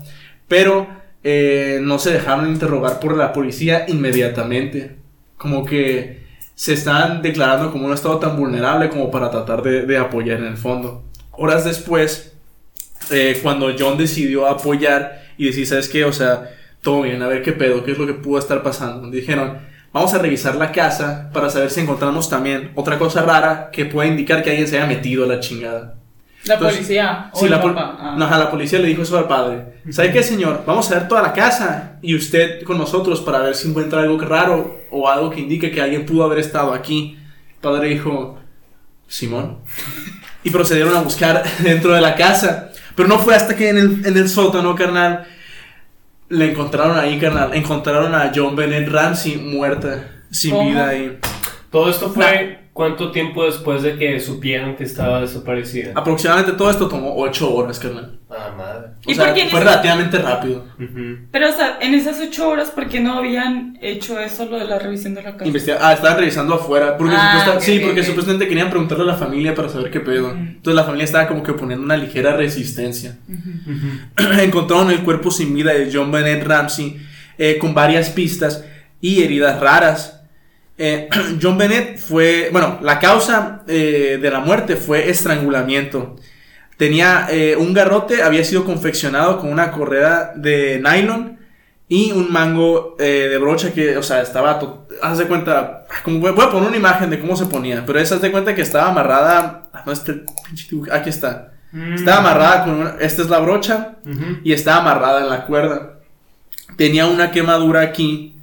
Pero 0.49 0.87
eh, 1.25 1.79
no 1.83 1.99
se 1.99 2.13
dejaron 2.13 2.51
interrogar 2.51 3.01
por 3.01 3.17
la 3.17 3.33
policía 3.33 3.87
inmediatamente. 3.89 4.97
Como 5.39 5.65
que 5.65 6.27
se 6.55 6.75
están 6.75 7.23
declarando 7.23 7.73
como 7.73 7.87
un 7.87 7.95
estado 7.95 8.19
tan 8.19 8.37
vulnerable 8.37 8.91
como 8.91 9.11
para 9.11 9.31
tratar 9.31 9.63
de, 9.63 9.87
de 9.87 9.97
apoyar 9.97 10.41
en 10.41 10.47
el 10.47 10.57
fondo. 10.59 11.05
Horas 11.33 11.65
después, 11.65 12.36
eh, 13.11 13.39
cuando 13.43 13.75
John 13.79 13.97
decidió 13.99 14.47
apoyar 14.47 15.23
y 15.39 15.47
decir, 15.47 15.67
¿sabes 15.67 15.89
qué? 15.89 16.05
O 16.05 16.13
sea, 16.13 16.51
todo 16.81 17.03
bien, 17.03 17.23
a 17.23 17.29
ver 17.29 17.43
qué 17.43 17.53
pedo, 17.53 17.85
qué 17.85 17.93
es 17.93 17.99
lo 17.99 18.07
que 18.07 18.15
pudo 18.15 18.39
estar 18.39 18.63
pasando. 18.63 19.11
Dijeron, 19.11 19.59
vamos 19.93 20.15
a 20.15 20.19
revisar 20.19 20.57
la 20.57 20.73
casa 20.73 21.31
para 21.33 21.51
saber 21.51 21.71
si 21.71 21.81
encontramos 21.81 22.29
también 22.29 22.73
otra 22.75 22.99
cosa 22.99 23.23
rara 23.23 23.71
que 23.73 23.87
pueda 23.87 24.09
indicar 24.09 24.43
que 24.43 24.51
alguien 24.51 24.69
se 24.69 24.77
haya 24.77 24.87
metido 24.87 25.25
a 25.25 25.27
la 25.27 25.41
chingada. 25.41 25.97
La 26.47 26.59
policía. 26.59 27.31
sí, 27.35 27.49
la, 27.49 27.57
ah. 27.57 28.15
no, 28.17 28.31
la 28.31 28.51
policía 28.51 28.79
le 28.79 28.89
dijo 28.89 29.03
eso 29.03 29.19
al 29.19 29.27
padre. 29.27 29.81
¿Sabe 29.91 30.13
qué, 30.13 30.23
señor? 30.23 30.63
Vamos 30.65 30.91
a 30.91 30.95
ver 30.95 31.09
toda 31.09 31.23
la 31.23 31.33
casa 31.33 31.99
y 32.03 32.15
usted 32.15 32.63
con 32.63 32.79
nosotros 32.79 33.21
para 33.21 33.41
ver 33.41 33.57
si 33.57 33.69
encuentra 33.69 34.03
algo 34.03 34.19
raro 34.21 34.81
o 34.91 35.09
algo 35.09 35.31
que 35.31 35.41
indique 35.41 35.73
que 35.73 35.81
alguien 35.81 36.07
pudo 36.07 36.25
haber 36.25 36.39
estado 36.39 36.73
aquí. 36.73 37.19
El 37.55 37.61
padre 37.61 37.89
dijo, 37.89 38.39
Simón. 39.09 39.59
Y 40.45 40.51
procedieron 40.51 40.95
a 40.97 41.01
buscar 41.01 41.43
dentro 41.59 41.93
de 41.93 42.01
la 42.01 42.15
casa. 42.15 42.71
Pero 42.97 43.09
no 43.09 43.19
fue 43.21 43.37
hasta 43.37 43.55
que 43.55 43.69
en 43.69 43.79
el, 43.79 44.07
en 44.07 44.17
el 44.17 44.29
sótano, 44.29 44.75
carnal, 44.75 45.27
le 46.29 46.51
encontraron 46.51 46.99
ahí, 46.99 47.19
carnal. 47.21 47.55
Encontraron 47.55 48.15
a 48.15 48.33
John 48.35 48.57
Bennett 48.57 48.89
Ramsey 48.89 49.37
muerta, 49.37 50.23
sin 50.31 50.59
vida 50.59 50.89
ahí. 50.89 51.19
Todo 51.71 51.91
esto 51.91 52.11
fue 52.11 52.66
¿Cuánto 52.77 53.11
tiempo 53.11 53.43
después 53.47 53.83
de 53.83 53.97
que 53.97 54.21
supieron 54.21 54.77
que 54.77 54.85
estaba 54.85 55.23
desaparecida? 55.23 55.93
Aproximadamente 55.95 56.53
todo 56.53 56.71
esto 56.71 56.87
tomó 56.89 57.17
8 57.17 57.55
horas, 57.55 57.79
carnal. 57.79 58.19
Ah, 58.29 58.53
madre. 58.55 58.89
O 59.07 59.11
¿Y 59.11 59.15
sea, 59.15 59.35
fue 59.49 59.61
relativamente 59.61 60.19
rápido. 60.19 60.67
Pero, 61.31 61.49
o 61.49 61.53
sea, 61.53 61.79
en 61.81 61.95
esas 61.95 62.21
8 62.21 62.47
horas, 62.47 62.69
¿por 62.69 62.87
qué 62.87 63.01
no 63.01 63.15
habían 63.15 63.79
hecho 63.81 64.21
eso, 64.21 64.45
lo 64.45 64.59
de 64.59 64.67
la 64.67 64.79
revisión 64.79 65.15
de 65.15 65.23
la 65.23 65.39
casa? 65.39 65.79
ah, 65.81 65.95
estaban 65.95 66.19
revisando 66.19 66.55
afuera. 66.55 66.99
Porque 66.99 67.15
ah, 67.17 67.57
sí, 67.61 67.81
porque 67.83 68.05
supuestamente 68.05 68.47
querían 68.47 68.69
preguntarle 68.69 69.05
a 69.05 69.07
la 69.07 69.15
familia 69.15 69.55
para 69.55 69.71
saber 69.71 69.91
qué 69.91 70.01
pedo. 70.01 70.33
Entonces 70.33 70.75
la 70.75 70.85
familia 70.85 71.05
estaba 71.05 71.29
como 71.29 71.43
que 71.43 71.55
poniendo 71.55 71.83
una 71.83 71.97
ligera 71.97 72.37
resistencia. 72.37 73.17
Encontraron 74.39 74.91
el 74.91 75.01
cuerpo 75.01 75.31
sin 75.31 75.55
vida 75.55 75.73
de 75.73 75.89
John 75.91 76.13
Bennett 76.13 76.45
Ramsey 76.45 76.99
eh, 77.39 77.57
con 77.57 77.73
varias 77.73 78.11
pistas 78.11 78.67
y 79.01 79.23
heridas 79.23 79.61
raras 79.61 80.16
Eh, 80.79 81.09
John 81.43 81.59
Bennett 81.59 81.99
fue, 81.99 82.51
bueno, 82.53 82.79
la 82.83 82.99
causa 82.99 83.63
eh, 83.67 84.19
de 84.21 84.31
la 84.31 84.41
muerte 84.41 84.77
fue 84.77 85.11
estrangulamiento. 85.11 86.17
Tenía 86.77 87.29
eh, 87.31 87.57
un 87.57 87.73
garrote, 87.73 88.23
había 88.23 88.45
sido 88.45 88.65
confeccionado 88.65 89.39
con 89.39 89.51
una 89.51 89.73
correa 89.73 90.33
de 90.37 90.81
nylon 90.83 91.39
y 91.89 92.13
un 92.13 92.31
mango 92.31 92.97
de 92.99 93.39
brocha 93.39 93.73
que, 93.73 93.97
o 93.97 94.03
sea, 94.03 94.21
estaba, 94.21 94.61
haz 95.01 95.19
de 95.19 95.27
cuenta, 95.27 95.87
como 96.03 96.19
voy 96.19 96.31
a 96.33 96.51
poner 96.51 96.69
una 96.69 96.77
imagen 96.77 97.09
de 97.11 97.21
cómo 97.21 97.37
se 97.37 97.47
ponía, 97.47 97.85
pero 97.87 98.01
es 98.01 98.11
haz 98.11 98.21
de 98.21 98.33
cuenta 98.33 98.57
que 98.57 98.63
estaba 98.63 98.89
amarrada, 98.89 99.69
ah, 99.73 99.85
no, 99.87 99.93
este, 99.93 100.25
aquí 100.91 101.09
está, 101.09 101.53
mm. 101.71 101.95
estaba 101.95 102.19
amarrada 102.19 102.65
con 102.65 102.75
una, 102.75 102.97
esta 103.01 103.23
es 103.23 103.31
la 103.31 103.39
brocha 103.39 103.99
y 104.43 104.53
estaba 104.53 104.81
amarrada 104.81 105.21
en 105.21 105.31
la 105.31 105.47
cuerda. 105.47 106.01
Tenía 106.77 107.07
una 107.07 107.31
quemadura 107.31 107.83
aquí 107.83 108.36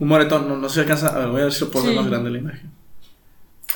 un 0.00 0.08
moretón, 0.08 0.48
no, 0.48 0.56
no 0.56 0.68
se 0.68 0.80
alcanza. 0.80 1.08
A 1.08 1.18
ver, 1.18 1.28
voy 1.28 1.40
a 1.42 1.44
ver 1.44 1.52
si 1.52 1.60
lo 1.60 1.70
puedo 1.70 1.92
más 1.92 2.06
grande 2.08 2.30
la 2.30 2.38
imagen. 2.38 2.70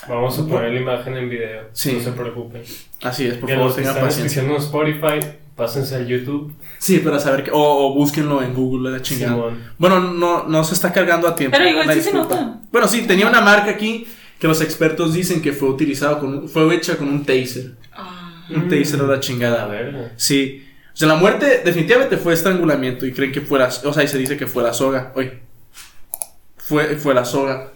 Vamos 0.08 0.38
a 0.38 0.46
poner 0.46 0.72
la 0.72 0.80
imagen 0.80 1.16
en 1.16 1.28
video. 1.28 1.68
Sí. 1.72 1.92
No 1.92 2.00
se 2.00 2.12
preocupen. 2.12 2.62
Así 3.02 3.26
es, 3.26 3.34
por 3.34 3.48
favor, 3.48 3.66
los 3.66 3.76
tengan 3.76 4.00
paciencia. 4.00 4.42
en 4.42 4.50
Spotify, 4.52 5.20
pásense 5.54 5.94
al 5.96 6.06
YouTube. 6.06 6.54
Sí, 6.78 6.98
para 6.98 7.20
saber 7.20 7.44
que. 7.44 7.50
O, 7.50 7.58
o 7.58 7.94
búsquenlo 7.94 8.42
en 8.42 8.54
Google, 8.54 8.90
la 8.90 9.02
chingada. 9.02 9.36
bueno, 9.78 10.00
no, 10.00 10.44
no 10.48 10.64
se 10.64 10.74
está 10.74 10.92
cargando 10.92 11.28
a 11.28 11.36
tiempo. 11.36 11.56
Pero 11.56 11.70
igual 11.70 11.92
sí 11.92 12.00
se 12.00 12.12
nota. 12.12 12.58
Bueno, 12.72 12.88
sí, 12.88 13.06
tenía 13.06 13.28
una 13.28 13.42
marca 13.42 13.70
aquí 13.70 14.06
que 14.38 14.48
los 14.48 14.62
expertos 14.62 15.12
dicen 15.12 15.42
que 15.42 15.52
fue 15.52 15.68
utilizado 15.68 16.20
con. 16.20 16.48
Fue 16.48 16.74
hecha 16.74 16.96
con 16.96 17.08
un 17.08 17.24
taser. 17.24 17.72
Ah. 17.92 18.46
Un 18.48 18.68
taser 18.68 19.00
a 19.00 19.04
la 19.04 19.20
chingada. 19.20 19.64
A 19.64 19.68
ver. 19.68 20.12
Sí. 20.16 20.66
O 20.92 20.96
sea, 20.96 21.08
la 21.08 21.16
muerte 21.16 21.60
definitivamente 21.64 22.16
fue 22.16 22.32
estrangulamiento 22.32 23.04
y 23.04 23.12
creen 23.12 23.30
que 23.30 23.42
fuera. 23.42 23.68
O 23.84 23.92
sea, 23.92 24.02
y 24.02 24.08
se 24.08 24.16
dice 24.16 24.38
que 24.38 24.46
fue 24.46 24.62
la 24.62 24.72
soga. 24.72 25.12
Oye 25.14 25.43
fue, 26.66 26.96
fue 26.96 27.14
la 27.14 27.24
soga. 27.24 27.72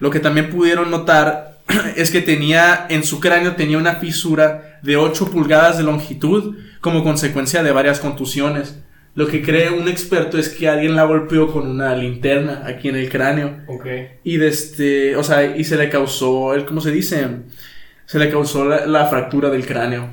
Lo 0.00 0.10
que 0.10 0.20
también 0.20 0.50
pudieron 0.50 0.90
notar 0.90 1.58
es 1.96 2.10
que 2.10 2.20
tenía 2.20 2.86
en 2.88 3.04
su 3.04 3.20
cráneo 3.20 3.54
tenía 3.54 3.78
una 3.78 3.96
fisura 3.96 4.80
de 4.82 4.96
8 4.96 5.30
pulgadas 5.30 5.78
de 5.78 5.84
longitud 5.84 6.56
como 6.80 7.02
consecuencia 7.02 7.62
de 7.62 7.72
varias 7.72 8.00
contusiones. 8.00 8.80
Lo 9.14 9.26
que 9.26 9.42
cree 9.42 9.70
un 9.70 9.88
experto 9.88 10.38
es 10.38 10.48
que 10.48 10.68
alguien 10.68 10.94
la 10.94 11.04
golpeó 11.04 11.52
con 11.52 11.68
una 11.68 11.96
linterna 11.96 12.62
aquí 12.66 12.88
en 12.88 12.96
el 12.96 13.08
cráneo. 13.08 13.56
Y 14.22 14.36
de 14.36 14.48
este, 14.48 15.16
o 15.16 15.24
sea, 15.24 15.56
y 15.56 15.64
se 15.64 15.76
le 15.76 15.90
causó, 15.90 16.54
el, 16.54 16.64
¿cómo 16.64 16.80
se 16.80 16.92
dice? 16.92 17.26
Se 18.06 18.18
le 18.18 18.30
causó 18.30 18.64
la, 18.64 18.86
la, 18.86 19.06
fractura 19.06 19.50
del 19.50 19.66
cráneo 19.66 20.08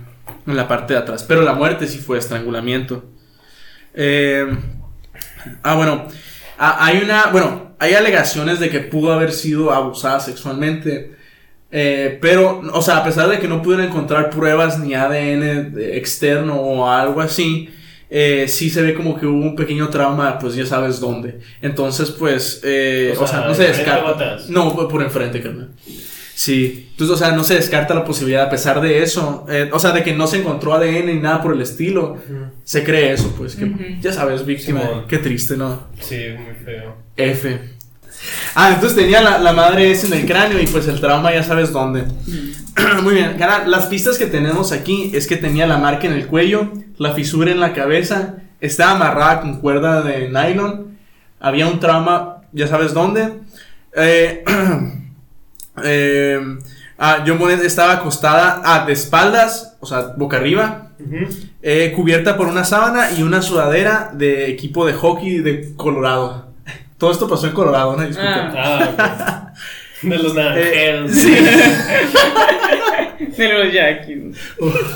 en 0.48 0.56
la 0.56 0.68
parte 0.68 0.94
de 0.94 1.00
atrás. 1.00 1.24
Pero 1.24 1.44
la 1.44 1.54
muerte 1.54 1.88
sí 1.88 2.00
fue 2.00 2.18
estrangulamiento. 2.18 3.06
Eh, 3.94 4.48
ah, 5.62 5.76
bueno, 5.76 6.08
ah, 6.58 6.78
hay 6.80 7.02
una, 7.04 7.28
bueno, 7.28 7.76
hay 7.80 7.94
alegaciones 7.94 8.60
de 8.60 8.70
que 8.70 8.80
pudo 8.80 9.14
haber 9.14 9.32
sido 9.32 9.72
abusada 9.72 10.20
sexualmente. 10.20 11.16
Eh, 11.72 12.20
pero, 12.22 12.62
o 12.74 12.82
sea, 12.82 12.98
a 12.98 13.04
pesar 13.04 13.28
de 13.28 13.40
que 13.40 13.48
no 13.48 13.62
pudieron 13.62 13.88
encontrar 13.88 14.30
pruebas 14.30 14.80
ni 14.80 14.94
ADN 14.94 15.74
externo 15.78 16.56
o 16.56 16.90
algo 16.90 17.20
así, 17.22 17.70
eh, 18.10 18.46
sí 18.48 18.70
se 18.70 18.82
ve 18.82 18.94
como 18.94 19.20
que 19.20 19.26
hubo 19.26 19.44
un 19.44 19.56
pequeño 19.56 19.90
trauma, 19.90 20.40
pues 20.40 20.56
ya 20.56 20.66
sabes 20.66 21.00
dónde. 21.00 21.40
Entonces, 21.62 22.12
pues, 22.12 22.62
eh, 22.64 23.14
o, 23.20 23.28
sea, 23.28 23.42
no 23.42 23.54
se 23.54 23.64
descarta. 23.64 24.38
No, 24.48 24.88
por 24.88 25.02
enfrente, 25.02 25.42
carnal. 25.42 25.72
Sí, 26.36 26.90
entonces, 26.92 27.16
o 27.16 27.18
sea, 27.18 27.32
no 27.32 27.46
se 27.46 27.56
descarta 27.56 27.94
la 27.94 28.04
posibilidad, 28.04 28.44
a 28.44 28.50
pesar 28.50 28.82
de 28.82 29.02
eso, 29.02 29.46
eh, 29.50 29.70
o 29.72 29.80
sea, 29.80 29.94
de 29.94 30.04
que 30.04 30.14
no 30.14 30.28
se 30.28 30.38
encontró 30.38 30.74
ADN 30.74 31.06
ni 31.06 31.14
nada 31.16 31.42
por 31.42 31.54
el 31.54 31.62
estilo, 31.62 32.18
se 32.66 32.84
cree 32.84 33.14
eso, 33.14 33.34
pues, 33.38 33.56
que 33.56 33.98
ya 34.02 34.12
sabes, 34.12 34.46
víctima, 34.46 35.06
qué 35.08 35.18
triste, 35.18 35.56
¿no? 35.56 35.88
Sí, 36.02 36.18
muy 36.38 36.54
feo. 36.66 36.98
F. 37.16 37.76
Ah, 38.54 38.72
entonces 38.74 38.98
tenía 38.98 39.22
la, 39.22 39.54
madre 39.54 39.92
ese 39.92 40.08
en 40.08 40.14
el 40.14 40.26
cráneo 40.26 40.60
y 40.62 40.68
pues 40.68 40.88
el 40.90 41.00
trauma 41.00 41.34
ya 41.34 41.42
sabes 41.42 41.72
dónde. 41.72 42.04
muy 43.04 43.14
bien, 43.14 43.38
las 43.68 43.86
pistas 43.86 44.18
que 44.18 44.26
tenemos 44.26 44.74
aquí 44.74 45.12
es 45.14 45.28
que 45.28 45.38
tenía 45.38 45.66
la 45.68 45.78
marca 45.78 46.06
en 46.08 46.14
el 46.14 46.28
cuello, 46.28 46.70
la 46.98 47.14
fisura 47.14 47.52
en 47.52 47.62
la 47.62 47.72
cabeza, 47.72 48.36
estaba 48.60 48.92
amarrada 48.92 49.40
con 49.40 49.62
cuerda 49.62 50.02
de 50.02 50.28
nylon, 50.30 50.98
había 51.40 51.68
un 51.68 51.80
trauma, 51.80 52.42
ya 52.52 52.68
sabes 52.68 52.94
dónde. 52.94 53.30
Eh, 53.96 54.44
Eh, 55.84 56.40
ah, 56.98 57.24
John 57.26 57.40
Bonnet 57.40 57.64
estaba 57.64 57.94
acostada 57.94 58.62
ah, 58.64 58.86
de 58.86 58.94
espaldas, 58.94 59.78
o 59.80 59.86
sea, 59.86 60.14
boca 60.18 60.38
arriba, 60.38 60.90
eh, 61.62 61.94
cubierta 61.96 62.38
por 62.38 62.48
una 62.48 62.64
sábana 62.64 63.12
y 63.12 63.24
una 63.24 63.42
sudadera 63.42 64.12
de 64.14 64.50
equipo 64.50 64.86
de 64.86 64.94
hockey 64.94 65.40
de 65.40 65.76
Colorado. 65.76 66.46
Todo 66.98 67.12
esto 67.12 67.28
pasó 67.28 67.48
en 67.48 67.54
Colorado, 67.54 67.96
¿no? 67.96 68.06
Disculpa. 68.06 68.54
Ah, 68.56 68.96
ah 68.98 69.54
De 70.02 70.18
los 70.18 70.36
naranjeros. 70.36 71.12
Eh, 71.18 72.06
de 73.38 73.54
los 73.54 73.74
yaquis. 73.74 74.38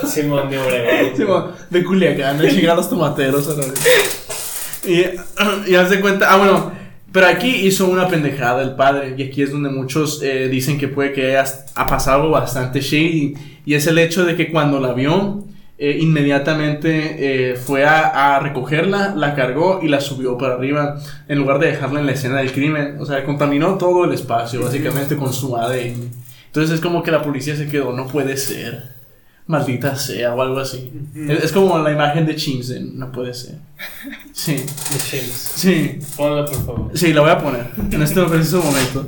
Simón 0.12 0.50
de 0.50 0.60
Obregón. 0.60 1.15
Simón, 1.15 1.52
de 1.70 1.84
Culiacán, 1.84 2.38
de 2.38 2.52
los 2.52 2.89
tomateros 2.89 3.48
a 3.48 3.54
la 3.54 3.65
vez. 3.65 4.84
Y, 4.86 5.06
y 5.72 5.76
haz 5.76 5.89
de 5.89 6.00
cuenta, 6.00 6.32
ah, 6.32 6.38
bueno, 6.38 6.72
pero 7.12 7.28
aquí 7.28 7.50
hizo 7.50 7.88
una 7.88 8.08
pendejada 8.08 8.62
el 8.62 8.76
padre, 8.76 9.15
y 9.17 9.24
aquí 9.24 9.41
es 9.41 9.52
donde 9.52 9.69
muchos 9.69 10.22
eh, 10.22 10.48
dicen 10.50 10.78
que 10.78 10.88
puede 10.88 11.13
que 11.13 11.38
ha 11.38 11.88
pasado 11.88 12.30
bastante 12.30 12.82
shady, 12.82 13.34
y 13.65 13.74
es 13.74 13.88
el 13.88 13.98
hecho 13.98 14.26
de 14.26 14.36
que 14.36 14.52
cuando 14.52 14.80
la 14.80 14.93
vio, 14.93 15.43
eh, 15.78 15.98
inmediatamente 16.02 17.52
eh, 17.52 17.56
fue 17.56 17.86
a, 17.86 18.36
a, 18.36 18.39
recogerla, 18.39 19.15
la 19.15 19.34
cargó 19.34 19.80
y 19.82 19.88
la 19.88 20.02
subió 20.02 20.38
para 20.38 20.56
arriba, 20.56 21.00
en 21.28 21.38
lugar 21.39 21.60
de 21.60 21.67
dejarla 21.67 22.02
en 22.02 22.06
la 22.06 22.12
escena 22.12 22.39
del 22.39 22.52
crimen. 22.52 22.98
O 23.00 23.06
sea, 23.06 23.24
contaminó 23.24 23.78
todo 23.78 24.04
el 24.04 24.12
espacio, 24.12 24.62
básicamente 24.62 25.15
con 25.15 25.32
su 25.32 25.56
ADN. 25.56 26.12
Entonces 26.48 26.76
es 26.76 26.82
como 26.82 27.02
que 27.02 27.12
la 27.12 27.22
policía 27.22 27.56
se 27.56 27.69
quedó, 27.69 27.93
no 27.93 28.08
puede 28.08 28.36
ser 28.36 28.99
maldita 29.50 29.96
sea 29.96 30.36
o 30.36 30.42
algo 30.44 30.60
así. 30.60 30.92
es, 31.16 31.52
como 31.52 31.80
la 31.80 31.92
imagen 31.92 32.24
de 32.28 32.36
Chimsen, 32.36 32.98
no 32.98 33.12
puede 33.12 33.34
ser. 33.34 33.56
Sí. 34.32 34.54
De 34.54 35.00
Sí. 35.00 36.00
Ponla, 36.16 36.46
por 36.46 36.66
favor. 36.66 36.92
Sí, 36.94 37.12
la 37.12 37.22
voy 37.22 37.32
a 37.32 37.40
poner 37.40 37.66
en 37.92 38.02
este 38.02 38.24
preciso 38.24 38.62
momento. 38.62 39.06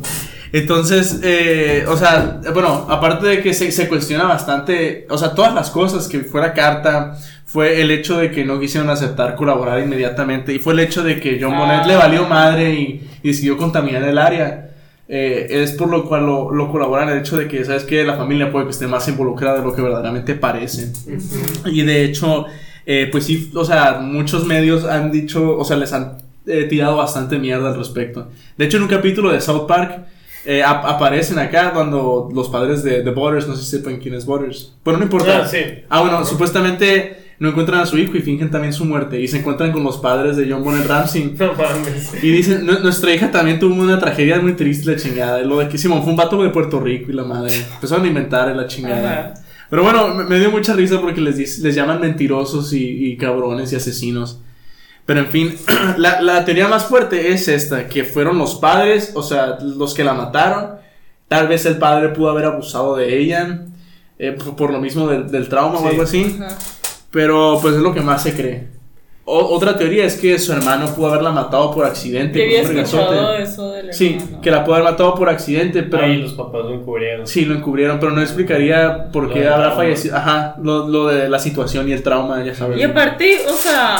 Entonces, 0.52 1.22
eh, 1.24 1.86
o 1.88 1.96
sea, 1.96 2.42
bueno, 2.54 2.86
aparte 2.90 3.28
de 3.28 3.42
que 3.42 3.54
se, 3.54 3.72
se, 3.72 3.88
cuestiona 3.88 4.26
bastante, 4.26 5.08
o 5.10 5.18
sea, 5.18 5.34
todas 5.34 5.54
las 5.54 5.70
cosas 5.70 6.10
que 6.10 6.20
fuera 6.20 6.54
carta, 6.54 7.18
fue 7.46 7.82
el 7.82 7.92
hecho 7.92 8.18
de 8.18 8.32
que 8.32 8.44
no 8.44 8.60
quisieron 8.60 8.90
aceptar 8.90 9.36
colaborar 9.36 9.80
inmediatamente 9.80 10.54
y 10.54 10.60
fue 10.60 10.74
el 10.74 10.80
hecho 10.80 11.04
de 11.04 11.20
que 11.20 11.38
John 11.42 11.58
Bonnet 11.58 11.86
le 11.86 11.96
valió 11.96 12.28
madre 12.28 12.74
y, 12.74 13.10
y 13.24 13.28
decidió 13.30 13.58
contaminar 13.58 14.04
el 14.04 14.18
área. 14.18 14.71
Eh, 15.14 15.62
es 15.62 15.74
por 15.74 15.90
lo 15.90 16.06
cual 16.06 16.26
lo, 16.26 16.52
lo, 16.52 16.72
colaboran 16.72 17.10
el 17.10 17.18
hecho 17.18 17.38
de 17.38 17.50
que, 17.50 17.66
¿sabes 17.66 17.84
que 17.84 18.06
La 18.06 18.16
familia 18.16 18.50
puede 18.50 18.64
que 18.64 18.72
esté 18.72 18.88
más 18.88 19.06
involucrada 19.10 19.58
de 19.58 19.66
lo 19.66 19.76
que 19.76 19.82
verdaderamente 19.82 20.36
parece. 20.36 20.94
Y 21.66 21.82
de 21.82 22.06
hecho, 22.06 22.46
eh, 22.86 23.10
pues 23.12 23.26
sí, 23.26 23.52
o 23.54 23.66
sea, 23.66 24.00
muchos 24.02 24.46
medios 24.46 24.86
han 24.86 25.12
dicho, 25.12 25.58
o 25.58 25.66
sea, 25.66 25.76
les 25.76 25.92
han 25.92 26.20
eh, 26.48 26.64
tirado 26.64 26.96
bastante 26.96 27.38
mierda 27.40 27.72
al 27.72 27.78
respecto. 27.78 28.30
De 28.56 28.64
hecho, 28.64 28.78
en 28.78 28.84
un 28.84 28.90
capítulo 28.90 29.34
de 29.34 29.42
South 29.42 29.68
Park, 29.68 30.06
aparecen 30.66 31.40
acá 31.40 31.74
cuando 31.74 32.30
los 32.34 32.48
padres 32.48 32.82
de, 32.82 33.04
The 33.04 33.12
Butters, 33.12 33.50
no 33.50 33.56
sé 33.58 33.64
si 33.66 33.70
sepan 33.72 33.98
quién 33.98 34.14
es 34.14 34.26
Butters. 34.26 34.78
Bueno, 34.86 35.00
no 35.00 35.04
importa. 35.04 35.44
Ah, 35.44 35.58
ah 35.90 36.02
bueno, 36.02 36.26
supuestamente 36.26 37.21
no 37.42 37.50
encuentran 37.50 37.80
a 37.80 37.88
su 37.88 37.98
hijo 37.98 38.16
y 38.16 38.22
fingen 38.22 38.52
también 38.52 38.72
su 38.72 38.86
muerte. 38.86 39.20
Y 39.20 39.28
se 39.28 39.40
encuentran 39.40 39.72
con 39.72 39.84
los 39.84 39.98
padres 39.98 40.38
de 40.38 40.48
John 40.48 40.64
Bonnet 40.64 40.86
Ramsey. 40.86 41.34
No 41.40 41.54
mames. 41.54 42.24
Y 42.24 42.30
dicen, 42.30 42.68
nuestra 42.68 43.16
hija 43.16 43.32
también 43.32 43.60
tuvo 43.60 43.82
una 43.82 43.98
tragedia 43.98 44.40
muy 44.40 44.54
triste, 44.54 44.92
la 44.92 44.96
chingada. 44.96 45.42
Lo 45.42 45.58
de 45.58 45.68
que 45.68 45.80
Simón 45.80 46.04
fue 46.04 46.12
un 46.12 46.18
vato 46.18 46.40
de 46.44 46.52
Puerto 46.52 46.80
Rico 46.80 47.10
y 47.10 47.16
la 47.16 47.24
madre. 47.24 47.56
Empezaron 47.56 48.06
a 48.06 48.08
inventar 48.08 48.56
la 48.56 48.68
chingada. 48.68 49.34
Pero 49.72 49.82
bueno, 49.82 50.14
me, 50.14 50.38
dio 50.38 50.52
mucha 50.52 50.76
risa 50.76 51.02
porque 51.02 51.20
les, 51.20 51.58
les 51.58 51.74
llaman 51.74 52.00
mentirosos 52.00 52.74
y, 52.74 53.18
cabrones 53.18 53.74
y 53.74 53.76
asesinos. 53.76 54.40
Pero 55.08 55.22
en 55.22 55.28
fin, 55.30 55.56
la, 55.98 56.22
la 56.22 56.46
teoría 56.46 56.68
más 56.68 56.86
fuerte 56.86 57.34
es 57.34 57.48
esta, 57.48 57.88
que 57.88 58.04
fueron 58.04 58.38
los 58.38 58.54
padres, 58.54 59.14
o 59.16 59.24
sea, 59.24 59.58
los 59.62 59.96
que 59.96 60.04
la 60.04 60.14
mataron. 60.14 60.76
Tal 61.28 61.48
vez 61.48 61.66
el 61.66 61.80
padre 61.80 62.10
pudo 62.10 62.30
haber 62.30 62.46
abusado 62.46 62.98
de 62.98 63.18
ella, 63.18 63.66
eh, 64.20 64.38
por, 64.56 64.70
lo 64.72 64.80
mismo 64.80 65.08
del, 65.08 65.50
trauma 65.50 65.80
o 65.80 65.88
algo 65.88 66.04
así. 66.04 66.38
Pero 67.12 67.60
pues 67.62 67.76
es 67.76 67.82
lo 67.82 67.94
que 67.94 68.02
más 68.02 68.24
se 68.24 68.34
cree. 68.34 68.68
otra 69.26 69.78
teoría 69.78 70.06
es 70.06 70.16
que 70.16 70.40
su 70.40 70.54
hermano 70.54 70.88
pudo 70.96 71.10
haberla 71.10 71.32
matado 71.32 71.74
por 71.74 71.86
accidente. 71.86 72.42
había 72.42 72.62
escuchado 72.62 73.36
eso 73.36 73.72
del 73.72 73.94
Sí, 73.94 74.18
que 74.42 74.50
la 74.50 74.64
pudo 74.64 74.76
haber 74.76 74.92
matado 74.92 75.14
por 75.16 75.30
accidente, 75.30 75.84
pero... 75.84 76.04
Ahí 76.04 76.18
los 76.18 76.34
papás 76.34 76.64
lo 76.64 76.74
encubrieron. 76.74 77.28
Sí, 77.28 77.46
lo 77.46 77.56
encubrieron, 77.56 78.00
pero 78.00 78.14
no 78.14 78.22
explicaría 78.22 79.12
por 79.12 79.32
qué 79.32 79.48
habrá 79.48 79.72
fallecido. 79.72 80.16
Ajá, 80.16 80.56
lo, 80.62 80.88
lo, 80.88 81.08
de 81.08 81.30
la 81.30 81.40
situación 81.40 81.88
y 81.90 81.92
el 81.92 82.02
trauma, 82.02 82.44
ya 82.44 82.56
sabes. 82.56 82.80
Y 82.80 82.84
aparte, 82.84 83.40
o 83.48 83.54
sea, 83.54 83.98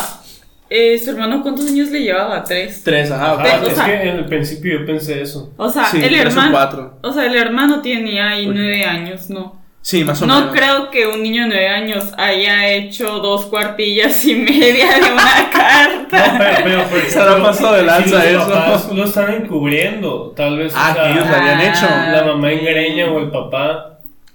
eh, 0.70 0.98
¿su 0.98 1.12
hermano 1.12 1.44
cuántos 1.44 1.68
años 1.68 1.90
le 1.90 2.02
llevaba? 2.02 2.44
Tres. 2.46 2.82
Tres, 2.82 3.12
ajá. 3.12 3.36
Ah, 3.40 3.62
es 3.68 3.78
que 3.78 4.10
en 4.10 4.18
el 4.20 4.26
principio 4.26 4.80
yo 4.80 4.86
pensé 4.86 5.22
eso. 5.22 5.52
O 5.58 5.70
sea, 5.70 5.90
el 5.94 6.16
hermano... 6.16 6.94
O 7.02 7.12
sea, 7.12 7.26
el 7.26 7.36
hermano 7.36 7.82
tenía 7.82 8.30
ahí 8.30 8.48
nueve 8.48 8.86
años, 8.86 9.30
¿no? 9.30 9.61
Sí, 9.84 10.04
más 10.04 10.22
o 10.22 10.28
no 10.28 10.36
menos. 10.36 10.50
No 10.52 10.56
creo 10.56 10.92
que 10.92 11.08
un 11.08 11.24
niño 11.24 11.44
de 11.44 11.50
nueve 11.50 11.68
años 11.70 12.12
haya 12.18 12.68
hecho 12.70 13.18
dos 13.20 13.48
cuartillas 13.48 14.24
y 14.26 14.36
media 14.36 14.86
de 15.00 15.12
una 15.12 15.50
carta. 15.52 16.28
No, 16.34 16.38
pero, 16.38 16.64
pero, 16.64 16.84
pero 16.92 17.10
Se 17.10 17.20
la 17.20 17.42
pasó 17.42 17.74
de 17.74 17.84
lanza 17.84 18.22
si 18.22 18.34
los 18.34 18.44
eso. 18.44 18.54
papás 18.54 18.90
lo 18.94 19.04
están 19.06 19.34
encubriendo, 19.34 20.34
tal 20.36 20.58
vez. 20.60 20.74
o 20.74 20.78
Ah, 20.78 20.94
sea, 20.94 21.04
que 21.04 21.12
ellos 21.14 21.28
lo 21.28 21.36
habían 21.36 21.62
hecho. 21.62 21.88
La 22.12 22.24
mamá 22.26 22.52
en 22.52 22.64
greña 22.64 23.12
o 23.12 23.20
el 23.20 23.32
papá 23.32 23.91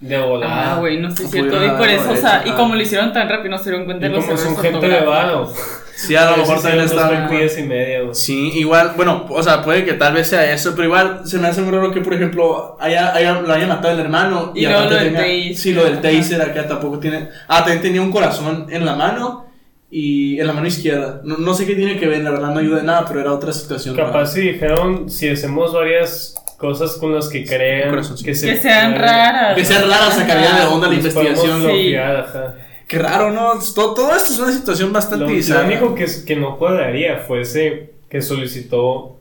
de 0.06 0.18
volada. 0.18 0.74
Ah, 0.74 0.78
güey, 0.78 1.00
no 1.00 1.10
sé 1.10 1.24
No 1.24 1.28
si 1.28 1.32
cierto. 1.32 1.64
Y 1.64 1.70
por 1.70 1.88
eso, 1.88 2.10
o 2.10 2.16
sea, 2.16 2.42
y 2.44 2.50
como 2.52 2.74
lo 2.74 2.82
hicieron 2.82 3.12
tan 3.12 3.28
rápido, 3.28 3.50
no 3.50 3.58
se 3.58 3.70
dieron 3.70 3.84
cuenta 3.84 4.06
Y 4.06 4.08
de 4.08 4.16
los 4.16 4.24
como 4.24 4.36
son 4.36 4.56
gente 4.58 4.88
de 4.88 5.00
varo. 5.00 5.52
Sí, 5.96 6.14
a 6.14 6.30
lo 6.30 6.36
mejor 6.36 6.60
también 6.60 6.84
está. 6.84 7.28
y. 7.32 8.14
Sí, 8.14 8.50
igual, 8.54 8.92
bueno, 8.96 9.26
o 9.30 9.42
sea, 9.42 9.62
puede 9.62 9.84
que 9.84 9.94
tal 9.94 10.12
vez 10.12 10.28
sea 10.28 10.52
eso, 10.52 10.72
pero 10.76 10.84
igual 10.88 11.22
se 11.24 11.38
me 11.38 11.48
hace 11.48 11.62
muy 11.62 11.72
raro 11.72 11.90
que, 11.90 12.02
por 12.02 12.12
ejemplo, 12.12 12.76
haya, 12.78 13.14
haya, 13.14 13.40
lo 13.40 13.52
haya 13.52 13.66
matado 13.66 13.94
el 13.94 14.00
hermano. 14.00 14.52
Y 14.54 14.66
luego 14.66 14.80
aparte 14.80 14.94
lo 14.94 15.00
del 15.04 15.14
taser. 15.14 15.56
Sí, 15.56 15.72
lo 15.72 15.84
del 15.84 16.00
taser 16.00 16.42
acá 16.42 16.68
tampoco 16.68 16.98
tiene. 16.98 17.30
Ah, 17.48 17.60
también 17.60 17.80
tenía 17.80 18.02
un 18.02 18.12
corazón 18.12 18.66
en 18.70 18.84
la 18.84 18.94
mano 18.94 19.46
y 19.90 20.38
en 20.38 20.46
la 20.46 20.52
mano 20.52 20.66
izquierda. 20.66 21.22
No, 21.24 21.38
no 21.38 21.54
sé 21.54 21.64
qué 21.64 21.74
tiene 21.74 21.98
que 21.98 22.06
ver, 22.06 22.22
la 22.22 22.30
verdad 22.30 22.50
no 22.50 22.58
ayuda 22.60 22.80
en 22.80 22.86
nada, 22.86 23.06
pero 23.08 23.20
era 23.20 23.32
otra 23.32 23.52
situación. 23.52 23.96
Capaz 23.96 24.26
si 24.34 24.42
dijeron, 24.42 25.08
si 25.08 25.30
hacemos 25.30 25.72
varias 25.72 26.34
cosas 26.58 26.92
con 26.96 27.14
las 27.14 27.28
que 27.28 27.44
crean 27.44 28.02
sí. 28.04 28.24
que, 28.24 28.34
se 28.34 28.46
Que 28.46 28.56
sean 28.56 28.92
puede, 28.94 29.06
raras. 29.06 29.54
Que 29.56 29.64
sean 29.64 29.82
raras, 29.90 30.14
sacaría 30.14 30.54
de 30.54 30.66
onda 30.66 30.88
la 30.88 30.94
investigación. 30.94 31.60
Sí. 31.60 31.66
bloquear, 31.66 32.16
ajá. 32.16 32.54
Qué 32.88 32.98
raro, 32.98 33.30
¿no? 33.32 33.52
Todo, 33.74 33.94
todo 33.94 34.14
esto 34.16 34.32
es 34.32 34.38
una 34.38 34.52
situación 34.52 34.92
bastante 34.92 35.24
Lo, 35.26 35.54
lo 35.58 35.64
único 35.66 35.94
que, 35.94 36.06
que 36.24 36.36
no 36.36 36.56
cuadraría 36.56 37.18
fuese 37.18 37.90
que 38.08 38.22
solicitó 38.22 39.16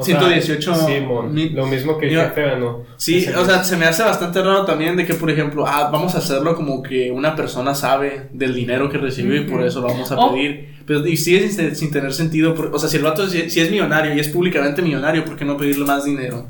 o 0.00 0.04
sea, 0.04 0.20
118 0.20 0.74
Simón, 0.86 1.34
mil- 1.34 1.54
lo 1.56 1.66
mismo 1.66 1.98
que 1.98 2.06
el 2.06 2.12
Yo- 2.12 2.20
jefe 2.20 2.42
ganó. 2.42 2.84
Sí, 2.98 3.26
o 3.36 3.44
sea, 3.44 3.64
se 3.64 3.76
me 3.76 3.86
hace 3.86 4.02
bastante 4.04 4.40
raro 4.42 4.64
también 4.64 4.96
de 4.96 5.04
que, 5.06 5.14
por 5.14 5.28
ejemplo, 5.30 5.64
ah, 5.66 5.88
vamos 5.90 6.14
a 6.14 6.18
hacerlo 6.18 6.54
como 6.54 6.82
que 6.82 7.10
una 7.10 7.34
persona 7.34 7.74
sabe 7.74 8.28
del 8.32 8.54
dinero 8.54 8.88
que 8.90 8.98
recibió 8.98 9.34
y 9.36 9.40
por 9.44 9.64
eso 9.64 9.80
lo 9.80 9.88
vamos 9.88 10.12
a 10.12 10.16
Oh. 10.18 10.32
pedir. 10.34 10.76
Pero 10.86 11.04
y 11.06 11.16
sigue 11.16 11.48
sin, 11.50 11.74
sin 11.74 11.90
tener 11.90 12.12
sentido. 12.12 12.54
por- 12.54 12.72
o 12.74 12.78
sea, 12.78 12.88
si 12.88 12.98
el 12.98 13.02
vato 13.02 13.26
si, 13.26 13.50
si 13.50 13.60
es 13.60 13.70
millonario 13.70 14.14
y 14.14 14.20
es 14.20 14.28
públicamente 14.28 14.82
millonario, 14.82 15.24
¿por 15.24 15.36
qué 15.36 15.44
no 15.44 15.56
pedirle 15.56 15.84
más 15.86 16.04
dinero? 16.04 16.46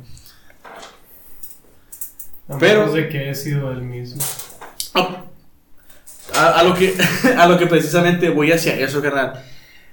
A 2.48 2.58
pero- 2.58 2.80
menos 2.80 2.94
de 2.94 3.08
que 3.08 3.18
haya 3.18 3.34
sido 3.34 3.70
él 3.72 3.82
mismo. 3.82 4.22
Ah, 4.94 5.24
A, 6.34 6.60
a 6.60 6.62
lo 6.62 6.74
que, 6.74 6.94
a 7.38 7.46
lo 7.46 7.58
que 7.58 7.66
precisamente 7.66 8.28
voy 8.30 8.52
hacia 8.52 8.74
eso, 8.78 9.00
carnal. 9.02 9.44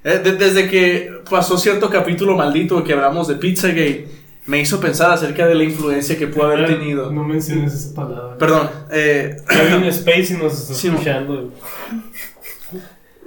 Eh, 0.04 0.20
de- 0.24 0.34
desde 0.36 0.70
que 0.70 1.12
pasó 1.30 1.58
cierto 1.58 1.89
capítulo 1.89 2.36
maldito 2.36 2.84
que 2.84 2.94
hablamos 2.94 3.28
de 3.28 3.36
Pizzagate, 3.36 4.08
me 4.46 4.60
hizo 4.60 4.80
pensar 4.80 5.10
acerca 5.12 5.48
de 5.48 5.56
la 5.56 5.63
influencia 5.63 6.18
que 6.18 6.28
pudo 6.28 6.46
haber 6.46 6.68
tenido. 6.68 7.12
No 7.12 7.24
menciones 7.24 7.74
esa 7.74 7.96
palabra. 7.96 8.38
Perdón, 8.38 8.70
eh, 8.91 9.38
Kevin 9.50 9.91
Spacey 9.91 10.38
nos 10.38 10.54
está 10.62 10.74
Sí, 10.76 10.88
escuchando. 10.89 11.52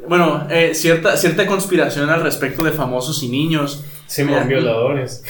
Bueno, 0.07 0.47
eh, 0.49 0.75
cierta, 0.75 1.17
cierta 1.17 1.47
conspiración 1.47 2.09
al 2.09 2.23
respecto 2.23 2.63
de 2.65 2.71
famosos 2.73 3.23
y 3.23 3.29
niños 3.29 3.85
Simón, 4.07 4.35
Mira. 4.47 4.61
violadores. 4.61 5.23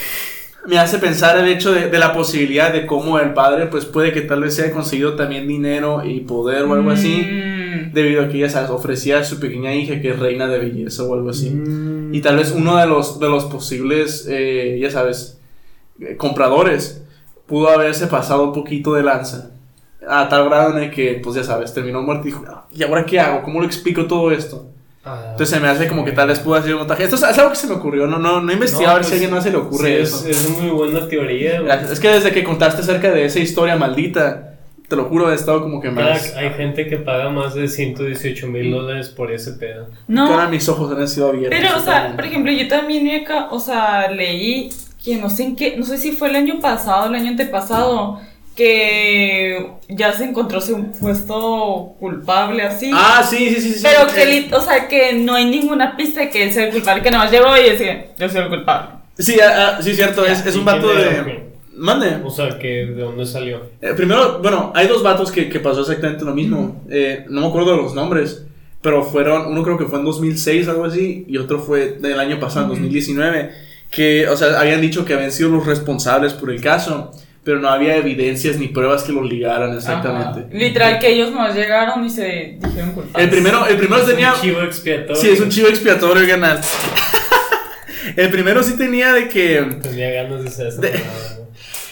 Me 0.69 0.77
hace 0.77 0.99
pensar 0.99 1.37
el 1.37 1.47
hecho 1.47 1.71
de, 1.71 1.89
de 1.89 1.99
la 1.99 2.13
posibilidad 2.13 2.71
de 2.71 2.85
cómo 2.85 3.19
el 3.19 3.33
padre 3.33 3.65
pues 3.67 3.85
puede 3.85 4.11
que 4.13 4.21
tal 4.21 4.41
vez 4.41 4.59
haya 4.59 4.71
conseguido 4.71 5.15
también 5.15 5.47
dinero 5.47 6.03
y 6.05 6.19
poder 6.21 6.63
o 6.63 6.73
algo 6.73 6.91
así 6.91 7.25
Mm. 7.29 7.93
debido 7.93 8.23
a 8.23 8.27
que 8.29 8.37
ella 8.37 8.49
¿sabes? 8.49 8.69
ofrecía 8.69 9.19
a 9.19 9.23
su 9.23 9.39
pequeña 9.39 9.73
hija 9.73 9.99
que 10.01 10.09
es 10.11 10.19
reina 10.19 10.47
de 10.47 10.59
belleza 10.59 11.03
o 11.03 11.13
algo 11.13 11.29
así 11.31 11.49
Mm. 11.49 12.13
y 12.13 12.21
tal 12.21 12.37
vez 12.37 12.51
uno 12.51 12.77
de 12.77 12.85
los, 12.87 13.19
de 13.19 13.29
los 13.29 13.45
posibles 13.45 14.27
eh, 14.29 14.77
ya 14.81 14.91
sabes 14.91 15.39
eh, 16.01 16.15
compradores 16.17 17.03
pudo 17.47 17.69
haberse 17.69 18.07
pasado 18.07 18.43
un 18.43 18.53
poquito 18.53 18.93
de 18.93 19.03
lanza 19.03 19.51
a 20.07 20.29
tal 20.29 20.45
grado 20.49 20.77
en 20.77 20.83
el 20.85 20.91
que 20.91 21.19
pues 21.23 21.35
ya 21.35 21.43
sabes 21.43 21.73
terminó 21.73 22.01
muerto 22.01 22.27
y 22.27 22.31
dijo 22.31 22.45
"Ah, 22.47 22.65
¿y 22.73 22.83
ahora 22.83 23.05
qué 23.05 23.19
hago? 23.19 23.43
¿cómo 23.43 23.59
lo 23.59 23.65
explico 23.65 24.05
todo 24.05 24.31
esto? 24.31 24.67
Ah, 25.05 25.27
Entonces 25.31 25.49
se 25.55 25.59
me 25.61 25.67
hace 25.69 25.87
como 25.87 26.03
que 26.03 26.11
tal 26.11 26.27
vez 26.27 26.39
pudo 26.39 26.55
hacer 26.55 26.73
un 26.73 26.79
montaje. 26.79 27.03
Esto 27.05 27.15
es, 27.15 27.23
es 27.23 27.37
algo 27.37 27.51
que 27.51 27.55
se 27.55 27.67
me 27.67 27.73
ocurrió, 27.75 28.05
no, 28.05 28.19
no, 28.19 28.41
no 28.41 28.49
he 28.51 28.53
investigado 28.53 28.87
No, 28.87 28.91
a 28.91 28.95
ver 28.99 29.05
si 29.05 29.09
a 29.09 29.11
pues, 29.11 29.13
alguien 29.13 29.31
más 29.31 29.43
se 29.43 29.51
le 29.51 29.57
ocurre 29.57 29.87
sí, 29.87 30.01
eso. 30.01 30.27
Es, 30.29 30.45
es 30.45 30.49
muy 30.49 30.69
buena 30.69 31.07
teoría. 31.07 31.61
güey. 31.61 31.71
Es 31.91 31.99
que 31.99 32.09
desde 32.09 32.31
que 32.31 32.43
contaste 32.43 32.81
acerca 32.81 33.09
de 33.11 33.25
esa 33.25 33.39
historia 33.39 33.75
maldita, 33.77 34.55
te 34.89 34.95
lo 34.95 35.05
juro, 35.05 35.31
he 35.31 35.35
estado 35.35 35.61
como 35.61 35.79
que 35.79 35.89
más. 35.89 36.31
Crack, 36.31 36.37
hay 36.37 36.49
gente 36.51 36.87
que 36.87 36.97
paga 36.97 37.29
más 37.29 37.53
de 37.53 37.67
118 37.67 38.47
mil 38.47 38.71
dólares 38.71 39.07
por 39.09 39.31
ese 39.31 39.53
pedo. 39.53 39.87
No, 40.07 40.27
ahora 40.27 40.47
mis 40.49 40.67
ojos 40.67 40.91
han 40.97 41.07
sido 41.07 41.29
abiertos. 41.29 41.57
Pero, 41.59 41.77
o 41.77 41.81
sea, 41.81 42.11
por 42.15 42.25
ejemplo, 42.25 42.51
yo 42.51 42.67
también, 42.67 43.23
ca- 43.23 43.47
o 43.51 43.59
sea, 43.59 44.11
leí 44.11 44.69
que 45.03 45.15
no 45.15 45.29
sé 45.29 45.43
en 45.43 45.55
qué, 45.55 45.77
no 45.77 45.85
sé 45.85 45.97
si 45.97 46.11
fue 46.11 46.29
el 46.29 46.35
año 46.35 46.59
pasado, 46.59 47.07
el 47.07 47.15
año 47.15 47.29
antepasado, 47.29 48.19
que 48.59 49.71
ya 49.87 50.11
se 50.11 50.25
encontró 50.25 50.59
un 50.75 50.91
puesto 50.91 51.95
culpable 51.97 52.61
así. 52.61 52.91
Ah, 52.93 53.25
sí, 53.27 53.55
sí, 53.55 53.61
sí. 53.61 53.73
sí 53.75 53.79
pero 53.81 54.09
sí. 54.09 54.15
que, 54.49 54.53
o 54.53 54.59
sea, 54.59 54.89
que 54.89 55.13
no 55.13 55.35
hay 55.35 55.45
ninguna 55.45 55.95
pista 55.95 56.19
de 56.19 56.29
que 56.29 56.43
él 56.43 56.51
sea 56.51 56.65
el 56.65 56.73
culpable, 56.73 57.01
que 57.01 57.09
nada 57.09 57.23
más 57.23 57.31
llegó 57.31 57.55
y 57.55 57.69
decía, 57.69 58.07
yo 58.17 58.27
soy 58.27 58.41
el 58.41 58.49
culpable. 58.49 58.89
Sí, 59.17 59.37
ah, 59.39 59.77
ah, 59.77 59.81
sí, 59.81 59.95
cierto, 59.95 60.25
es, 60.25 60.45
es 60.45 60.55
un 60.57 60.63
¿Y 60.63 60.65
vato 60.65 60.93
de. 60.93 61.47
Mande. 61.73 62.17
O 62.25 62.29
sea, 62.29 62.59
que 62.59 62.87
¿de 62.87 63.01
dónde 63.01 63.25
salió? 63.25 63.61
Eh, 63.81 63.93
primero, 63.95 64.39
bueno, 64.41 64.73
hay 64.75 64.87
dos 64.87 65.01
vatos 65.01 65.31
que, 65.31 65.47
que 65.47 65.61
pasó 65.61 65.79
exactamente 65.79 66.25
lo 66.25 66.35
mismo. 66.35 66.83
Eh, 66.89 67.25
no 67.29 67.39
me 67.39 67.47
acuerdo 67.47 67.71
de 67.71 67.77
los 67.77 67.93
nombres, 67.93 68.43
pero 68.81 69.05
fueron, 69.05 69.47
uno 69.47 69.63
creo 69.63 69.77
que 69.77 69.85
fue 69.85 69.99
en 69.99 70.05
2006 70.05 70.67
algo 70.67 70.83
así, 70.83 71.23
y 71.29 71.37
otro 71.37 71.59
fue 71.59 71.97
del 72.01 72.19
año 72.19 72.41
pasado, 72.41 72.65
en 72.65 72.71
2019, 72.71 73.51
que, 73.89 74.27
o 74.27 74.35
sea, 74.35 74.59
habían 74.59 74.81
dicho 74.81 75.05
que 75.05 75.13
habían 75.13 75.31
sido 75.31 75.47
los 75.47 75.65
responsables 75.65 76.33
por 76.33 76.51
el 76.51 76.59
caso, 76.59 77.13
pero 77.49 77.61
no 77.61 77.67
había 77.69 77.95
evidencias 77.95 78.57
ni 78.57 78.67
pruebas 78.67 79.01
que 79.01 79.11
los 79.11 79.27
ligaran 79.27 79.75
exactamente. 79.75 80.41
Ajá. 80.41 80.49
Literal, 80.51 80.99
que 80.99 81.09
ellos 81.09 81.31
nos 81.31 81.55
llegaron 81.55 82.05
y 82.05 82.09
se 82.11 82.59
dijeron 82.63 82.91
culpables. 82.91 83.23
El 83.23 83.29
primero, 83.31 83.65
el 83.65 83.77
primero 83.77 84.03
tenía... 84.03 84.35
Un 84.35 84.39
chivo 84.41 84.61
expiatorio. 84.61 85.15
Sí, 85.15 85.29
es 85.31 85.39
un 85.41 85.49
chivo 85.49 85.67
expiatorio, 85.67 86.27
canal. 86.27 86.61
el 88.15 88.29
primero 88.29 88.61
sí 88.61 88.77
tenía 88.77 89.13
de 89.13 89.27
que... 89.29 89.63
Tenía 89.81 90.11
ganas 90.11 90.43
de 90.43 90.51
ser 90.51 90.73
De- 90.73 90.91
¿no? 90.91 91.39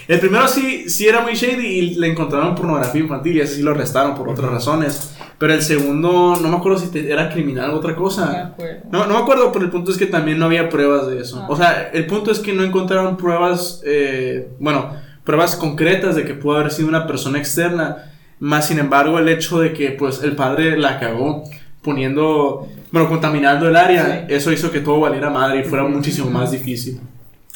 El 0.07 0.19
primero 0.19 0.47
sí, 0.47 0.91
sí 0.91 1.07
era 1.07 1.21
muy 1.21 1.33
shady 1.33 1.65
y 1.65 1.95
le 1.95 2.05
encontraron 2.05 2.53
pornografía 2.53 3.01
infantil 3.01 3.37
y 3.37 3.41
ese 3.41 3.55
sí 3.55 3.61
lo 3.63 3.71
arrestaron 3.71 4.13
por 4.13 4.29
otras 4.29 4.51
razones. 4.51 5.15
Pero 5.39 5.53
el 5.55 5.63
segundo, 5.63 6.37
no 6.39 6.49
me 6.49 6.57
acuerdo 6.57 6.77
si 6.77 6.91
te- 6.91 7.11
era 7.11 7.29
criminal 7.31 7.71
o 7.71 7.77
otra 7.77 7.93
No 7.93 7.97
me 7.97 8.03
cosa. 8.03 8.45
acuerdo. 8.53 8.81
No, 8.91 9.07
no 9.07 9.15
me 9.15 9.19
acuerdo, 9.21 9.51
pero 9.51 9.65
el 9.65 9.71
punto 9.71 9.89
es 9.89 9.97
que 9.97 10.05
también 10.05 10.37
no 10.37 10.45
había 10.45 10.69
pruebas 10.69 11.07
de 11.07 11.19
eso. 11.19 11.39
Ah. 11.41 11.47
O 11.49 11.57
sea, 11.57 11.89
el 11.91 12.05
punto 12.05 12.29
es 12.31 12.37
que 12.37 12.53
no 12.53 12.63
encontraron 12.63 13.17
pruebas, 13.17 13.81
eh, 13.85 14.49
bueno, 14.59 15.06
pruebas 15.27 15.57
concretas 15.57 16.15
de 16.15 16.23
que 16.23 16.33
pudo 16.33 16.55
haber 16.55 16.71
sido 16.71 16.87
una 16.87 17.05
persona 17.05 17.37
externa. 17.37 18.13
Más 18.39 18.69
sin 18.69 18.79
embargo, 18.79 19.19
el 19.19 19.27
hecho 19.27 19.59
de 19.59 19.73
que 19.73 19.91
pues 19.91 20.23
el 20.23 20.37
padre 20.37 20.77
la 20.77 21.01
cagó 21.01 21.43
poniendo, 21.81 22.65
bueno, 22.93 23.09
contaminando 23.09 23.67
el 23.67 23.75
área, 23.75 24.25
Sí. 24.25 24.33
eso 24.33 24.53
hizo 24.53 24.71
que 24.71 24.79
todo 24.79 25.01
valiera 25.01 25.29
madre 25.29 25.59
y 25.59 25.63
fuera 25.65 25.83
muchísimo 25.83 26.29
más 26.29 26.51
difícil. 26.51 27.01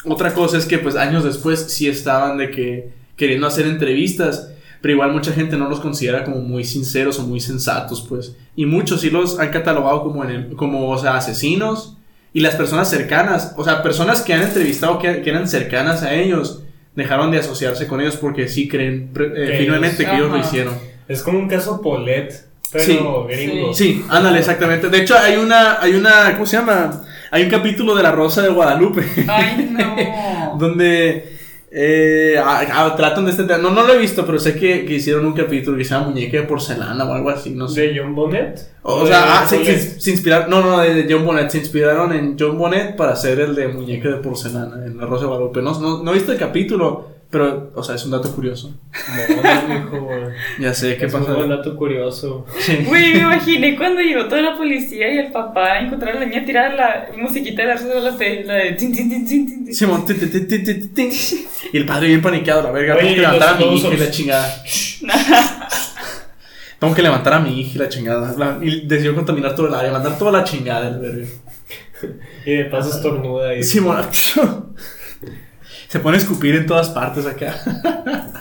Otra 0.04 0.34
cosa 0.34 0.58
es 0.58 0.66
que 0.66 0.78
pues 0.78 0.96
años 0.96 1.24
después 1.24 1.60
sí 1.72 1.88
estaban 1.88 2.36
de 2.36 2.50
que 2.50 2.90
queriendo 3.16 3.46
hacer 3.46 3.66
entrevistas, 3.66 4.50
pero 4.82 4.92
igual 4.92 5.12
mucha 5.12 5.32
gente 5.32 5.56
no 5.56 5.70
los 5.70 5.80
considera 5.80 6.24
como 6.24 6.40
muy 6.40 6.64
sinceros 6.64 7.18
o 7.20 7.22
muy 7.22 7.40
sensatos, 7.40 8.04
pues. 8.06 8.36
Y 8.54 8.66
muchos 8.66 9.00
sí 9.00 9.08
los 9.08 9.38
han 9.38 9.48
catalogado 9.48 10.02
como, 10.02 10.24
como 10.56 10.90
o 10.90 10.98
sea, 10.98 11.16
asesinos. 11.16 11.96
Y 12.34 12.40
las 12.40 12.54
personas 12.54 12.90
cercanas, 12.90 13.54
o 13.56 13.64
sea, 13.64 13.82
personas 13.82 14.20
que 14.20 14.34
han 14.34 14.42
entrevistado 14.42 14.98
que, 14.98 15.22
que 15.22 15.30
eran 15.30 15.48
cercanas 15.48 16.02
a 16.02 16.12
ellos, 16.12 16.61
dejaron 16.94 17.30
de 17.30 17.38
asociarse 17.38 17.86
con 17.86 18.00
ellos 18.00 18.16
porque 18.16 18.48
sí 18.48 18.68
creen 18.68 19.10
pre- 19.12 19.26
eh, 19.26 19.62
ellos- 19.62 19.78
que 19.96 20.02
ellos 20.14 20.30
lo 20.30 20.38
hicieron. 20.38 20.74
Es 21.08 21.22
como 21.22 21.38
un 21.38 21.48
caso 21.48 21.80
Polet, 21.80 22.32
pero 22.70 22.84
Sí. 22.84 22.98
gringo. 23.28 23.74
Sí, 23.74 24.04
ándale, 24.08 24.38
exactamente. 24.38 24.88
De 24.88 24.98
hecho, 24.98 25.16
hay 25.18 25.36
una, 25.36 25.80
hay 25.80 25.94
una, 25.94 26.32
¿cómo 26.34 26.46
se 26.46 26.56
llama? 26.56 27.02
Hay 27.30 27.44
un 27.44 27.50
capítulo 27.50 27.94
de 27.94 28.02
La 28.02 28.12
Rosa 28.12 28.42
de 28.42 28.48
Guadalupe. 28.50 29.02
Ay, 29.28 29.68
no. 29.70 30.56
donde 30.58 31.38
eh, 31.74 32.36
ah, 32.38 32.62
ah, 32.70 32.94
tratan 32.96 33.24
de 33.24 33.30
este 33.30 33.44
tema. 33.44 33.58
No, 33.58 33.70
no 33.70 33.82
lo 33.86 33.94
he 33.94 33.98
visto, 33.98 34.26
pero 34.26 34.38
sé 34.38 34.54
que, 34.54 34.84
que 34.84 34.94
hicieron 34.94 35.24
un 35.24 35.32
capítulo 35.32 35.78
que 35.78 35.84
se 35.84 35.90
llama 35.94 36.08
Muñeca 36.08 36.36
de 36.36 36.42
Porcelana 36.42 37.04
o 37.04 37.12
algo 37.14 37.30
así, 37.30 37.50
no 37.50 37.66
sé. 37.68 37.88
¿De 37.88 37.98
John 37.98 38.14
Bonnet? 38.14 38.60
O, 38.82 39.06
sea, 39.06 39.40
ah, 39.42 39.46
se, 39.46 39.58
Polet? 39.58 39.78
se- 39.78 40.00
se 40.00 40.10
inspiraron, 40.10 40.50
no, 40.50 40.60
no, 40.60 40.80
de, 40.80 41.02
de 41.02 41.12
John 41.14 41.24
Bonnet, 41.24 41.48
se 41.50 41.58
inspiraron 41.58 42.12
en 42.12 42.36
John 42.38 42.58
Bonnet 42.58 42.94
para 42.96 43.12
hacer 43.12 43.40
el 43.40 43.54
de 43.54 43.68
Muñeca 43.68 44.08
de 44.10 44.16
Porcelana 44.16 44.84
en 44.84 44.98
La 44.98 45.06
Rosa 45.06 45.22
de 45.22 45.28
Guadalupe. 45.28 45.62
No, 45.62 45.78
no, 45.80 46.02
no 46.02 46.10
he 46.10 46.14
visto 46.14 46.32
el 46.32 46.38
capítulo, 46.38 47.11
pero, 47.32 47.72
o 47.74 47.82
sea, 47.82 47.94
es 47.94 48.04
un 48.04 48.10
dato 48.10 48.30
curioso. 48.30 48.74
No. 49.90 50.28
Ya 50.60 50.74
sé, 50.74 50.98
¿qué 50.98 51.06
Es 51.06 51.12
pasa? 51.14 51.34
un 51.34 51.48
dato 51.48 51.74
curioso. 51.78 52.44
Güey, 52.86 53.14
me 53.14 53.20
imaginé 53.20 53.74
cuando 53.74 54.02
llegó 54.02 54.26
toda 54.26 54.42
la 54.42 54.54
policía 54.54 55.10
y 55.14 55.16
el 55.16 55.32
papá 55.32 55.80
encontraron 55.80 56.18
a 56.18 56.20
la 56.20 56.26
niña 56.26 56.44
tirada 56.44 56.74
la 56.74 57.08
musiquita 57.16 57.62
de 57.62 57.68
la 57.68 57.80
de 57.80 58.00
la 58.02 58.10
de, 58.10 58.44
la 58.44 58.54
de 58.56 58.72
tin, 58.72 58.92
tin, 58.92 59.08
tin, 59.08 59.26
tin, 59.26 59.46
tin, 59.46 59.64
tin. 59.64 59.74
Simón, 59.74 60.04
ti, 60.04 60.12
ti, 60.12 60.26
ti, 60.26 60.40
ti, 60.46 60.62
ti, 60.62 60.74
ti. 60.88 61.08
y 61.72 61.76
el 61.78 61.86
padre 61.86 62.08
bien 62.08 62.20
paniqueado, 62.20 62.64
la 62.64 62.70
verga. 62.70 62.96
Tengo 62.98 63.14
que 63.14 63.16
levantar 63.22 63.54
a 63.54 63.56
mi 63.56 63.76
hija 63.78 63.88
y 63.88 63.96
la 63.96 64.10
chingada. 64.10 64.62
Tengo 66.78 66.94
que 66.94 67.02
levantar 67.02 67.32
a 67.32 67.40
mi 67.40 67.60
hija 67.60 67.70
y 67.74 67.78
la 67.78 67.88
chingada. 67.88 68.58
Y 68.60 68.86
decidió 68.86 69.14
contaminar 69.14 69.54
todo 69.54 69.68
el 69.68 69.74
área, 69.74 69.90
mandar 69.90 70.18
toda 70.18 70.32
la 70.32 70.44
chingada, 70.44 70.86
el 70.88 70.98
verga. 70.98 71.26
Y 72.44 72.52
de 72.56 72.64
paso 72.66 72.94
estornuda 72.94 73.54
y... 73.54 73.62
Simón. 73.62 74.04
Se 75.92 76.00
pone 76.00 76.16
a 76.16 76.20
escupir 76.20 76.54
en 76.54 76.64
todas 76.64 76.88
partes 76.88 77.26
acá. 77.26 77.54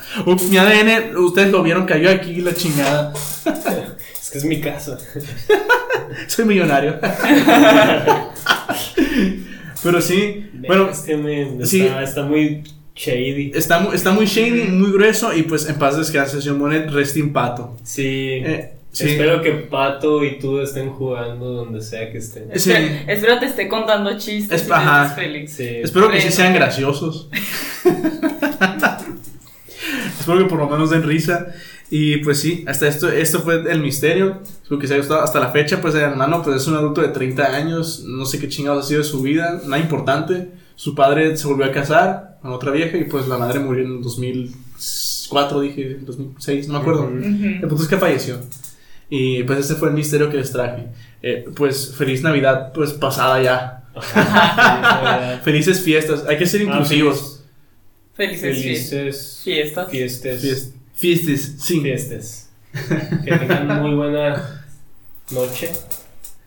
Ups, 0.26 0.44
mi 0.44 0.58
ADN, 0.58 1.18
ustedes 1.18 1.52
lo 1.52 1.62
vieron, 1.62 1.86
cayó 1.86 2.10
aquí 2.10 2.36
la 2.36 2.54
chingada. 2.54 3.12
es 3.14 4.30
que 4.30 4.38
es 4.38 4.46
mi 4.46 4.62
casa. 4.62 4.98
Soy 6.28 6.46
millonario. 6.46 6.98
Pero 9.84 10.00
sí, 10.00 10.50
bueno, 10.66 10.92
está, 10.92 11.66
sí, 11.66 11.82
está 11.82 12.24
muy 12.24 12.64
shady. 12.96 13.52
Está, 13.54 13.86
está 13.94 14.12
muy 14.14 14.28
shady, 14.28 14.70
muy 14.70 14.94
grueso 14.94 15.34
y 15.34 15.44
pues 15.44 15.68
en 15.68 15.76
paz 15.76 15.98
descanse, 15.98 16.42
señor 16.42 16.58
Monet, 16.58 16.90
resting 16.90 17.34
pato. 17.34 17.76
Sí. 17.84 18.42
Eh, 18.46 18.76
Espero 18.94 19.42
que 19.42 19.52
Pato 19.52 20.24
y 20.24 20.38
tú 20.38 20.60
estén 20.60 20.90
jugando 20.90 21.46
donde 21.54 21.82
sea 21.82 22.12
que 22.12 22.18
estén. 22.18 22.50
Sí. 22.60 22.74
Espero, 23.08 23.40
te 23.40 23.46
esté 23.46 23.68
contando 23.68 24.18
chistes. 24.18 24.70
ajá. 24.70 25.16
Espero 25.18 26.12
que 26.12 26.22
sí 26.22 26.32
sean 26.32 26.54
graciosos. 26.54 27.30
Espero 30.20 30.38
que 30.40 30.46
por 30.46 30.60
lo 30.60 30.70
menos 30.70 30.90
den 30.90 31.04
risa. 31.04 31.48
Y 31.90 32.18
pues 32.18 32.40
sí, 32.40 32.64
hasta 32.68 32.88
esto, 32.88 33.10
esto 33.10 33.42
fue 33.42 33.70
el 33.70 33.82
misterio. 33.82 34.42
Espero 34.62 34.80
que 34.80 34.88
se 34.88 34.94
haya 34.94 35.02
gustado. 35.02 35.22
Hasta 35.22 35.40
la 35.40 35.50
fecha, 35.52 35.82
pues 35.82 35.96
el 35.96 36.02
hermano 36.02 36.42
pues, 36.44 36.58
es 36.58 36.68
un 36.68 36.76
adulto 36.76 37.02
de 37.02 37.10
30 37.10 37.44
años. 37.44 38.04
No 38.06 38.26
sé 38.26 38.40
qué 38.40 38.48
chingados 38.48 38.86
ha 38.86 38.88
sido 38.88 39.02
de 39.02 39.08
su 39.08 39.22
vida. 39.22 39.62
Nada 39.66 39.80
importante. 39.80 40.50
Su 40.76 40.96
padre 40.96 41.36
se 41.38 41.48
volvió 41.48 41.66
a 41.66 41.72
casar 41.72 42.40
con 42.42 42.52
otra 42.52 42.72
vieja 42.72 42.98
y 42.98 43.04
pues 43.06 43.28
la 43.28 43.38
madre 43.38 43.60
murió 43.60 43.86
en 43.86 44.02
2004, 44.02 45.62
dije, 45.62 46.00
2006, 46.02 46.68
no 46.68 46.74
me 46.74 46.80
acuerdo. 46.80 47.10
El 47.10 47.62
punto 47.68 47.84
es 47.84 47.90
que 47.90 47.98
falleció. 47.98 48.40
Y 49.14 49.44
pues 49.44 49.60
ese 49.60 49.76
fue 49.76 49.90
el 49.90 49.94
misterio 49.94 50.30
que 50.30 50.38
les 50.38 50.54
traje. 50.54 50.88
Eh, 51.22 51.46
pues 51.54 51.94
feliz 51.98 52.24
Navidad, 52.24 52.72
pues 52.74 52.94
pasada 52.94 53.44
ya. 53.44 53.84
Felices 55.44 55.82
fiestas. 55.82 56.24
Hay 56.30 56.38
que 56.38 56.46
ser 56.46 56.62
ah, 56.62 56.64
inclusivos. 56.64 57.44
Felices, 58.14 59.42
fiestas. 59.44 59.90
Fiestas. 59.90 60.42
Fiestas, 60.96 61.56
sí. 61.60 61.82
Fiestas. 61.82 62.50
Que 63.26 63.36
tengan 63.36 63.82
muy 63.82 63.96
buena 63.96 64.64
noche. 65.32 65.72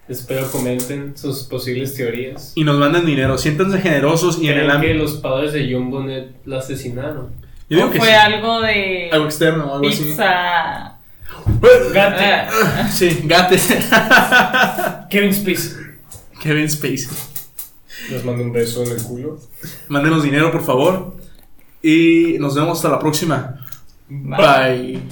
Espero 0.08 0.50
comenten 0.50 1.18
sus 1.18 1.42
posibles 1.42 1.94
teorías. 1.94 2.52
Y 2.54 2.64
nos 2.64 2.78
manden 2.78 3.04
dinero. 3.04 3.36
Siéntanse 3.36 3.78
generosos 3.78 4.40
y 4.40 4.48
en 4.48 4.58
el 4.58 4.80
que 4.80 4.94
los 4.94 5.14
padres 5.14 5.52
de 5.52 5.70
Jumbonet 5.70 6.30
la 6.46 6.60
asesinaron? 6.60 7.30
Yo 7.68 7.76
digo 7.76 7.90
que 7.90 7.98
fue 7.98 8.14
algo 8.14 8.62
de. 8.62 9.10
Algo 9.12 9.26
externo, 9.26 9.74
algo 9.74 9.82
pizza. 9.82 10.86
así. 10.86 10.93
Gate. 11.92 12.48
Ah. 12.50 12.88
Sí, 12.92 13.22
Gate. 13.24 13.58
Kevin 15.10 15.34
Spacey. 15.34 15.72
Kevin 16.40 16.68
Spacey. 16.68 17.08
Les 18.10 18.24
mando 18.24 18.42
un 18.42 18.52
beso 18.52 18.82
en 18.84 18.92
el 18.92 19.02
culo. 19.02 19.38
Mándenos 19.88 20.22
dinero, 20.22 20.52
por 20.52 20.64
favor. 20.64 21.16
Y 21.82 22.36
nos 22.38 22.54
vemos 22.54 22.78
hasta 22.78 22.88
la 22.88 22.98
próxima. 22.98 23.66
Bye. 24.08 25.02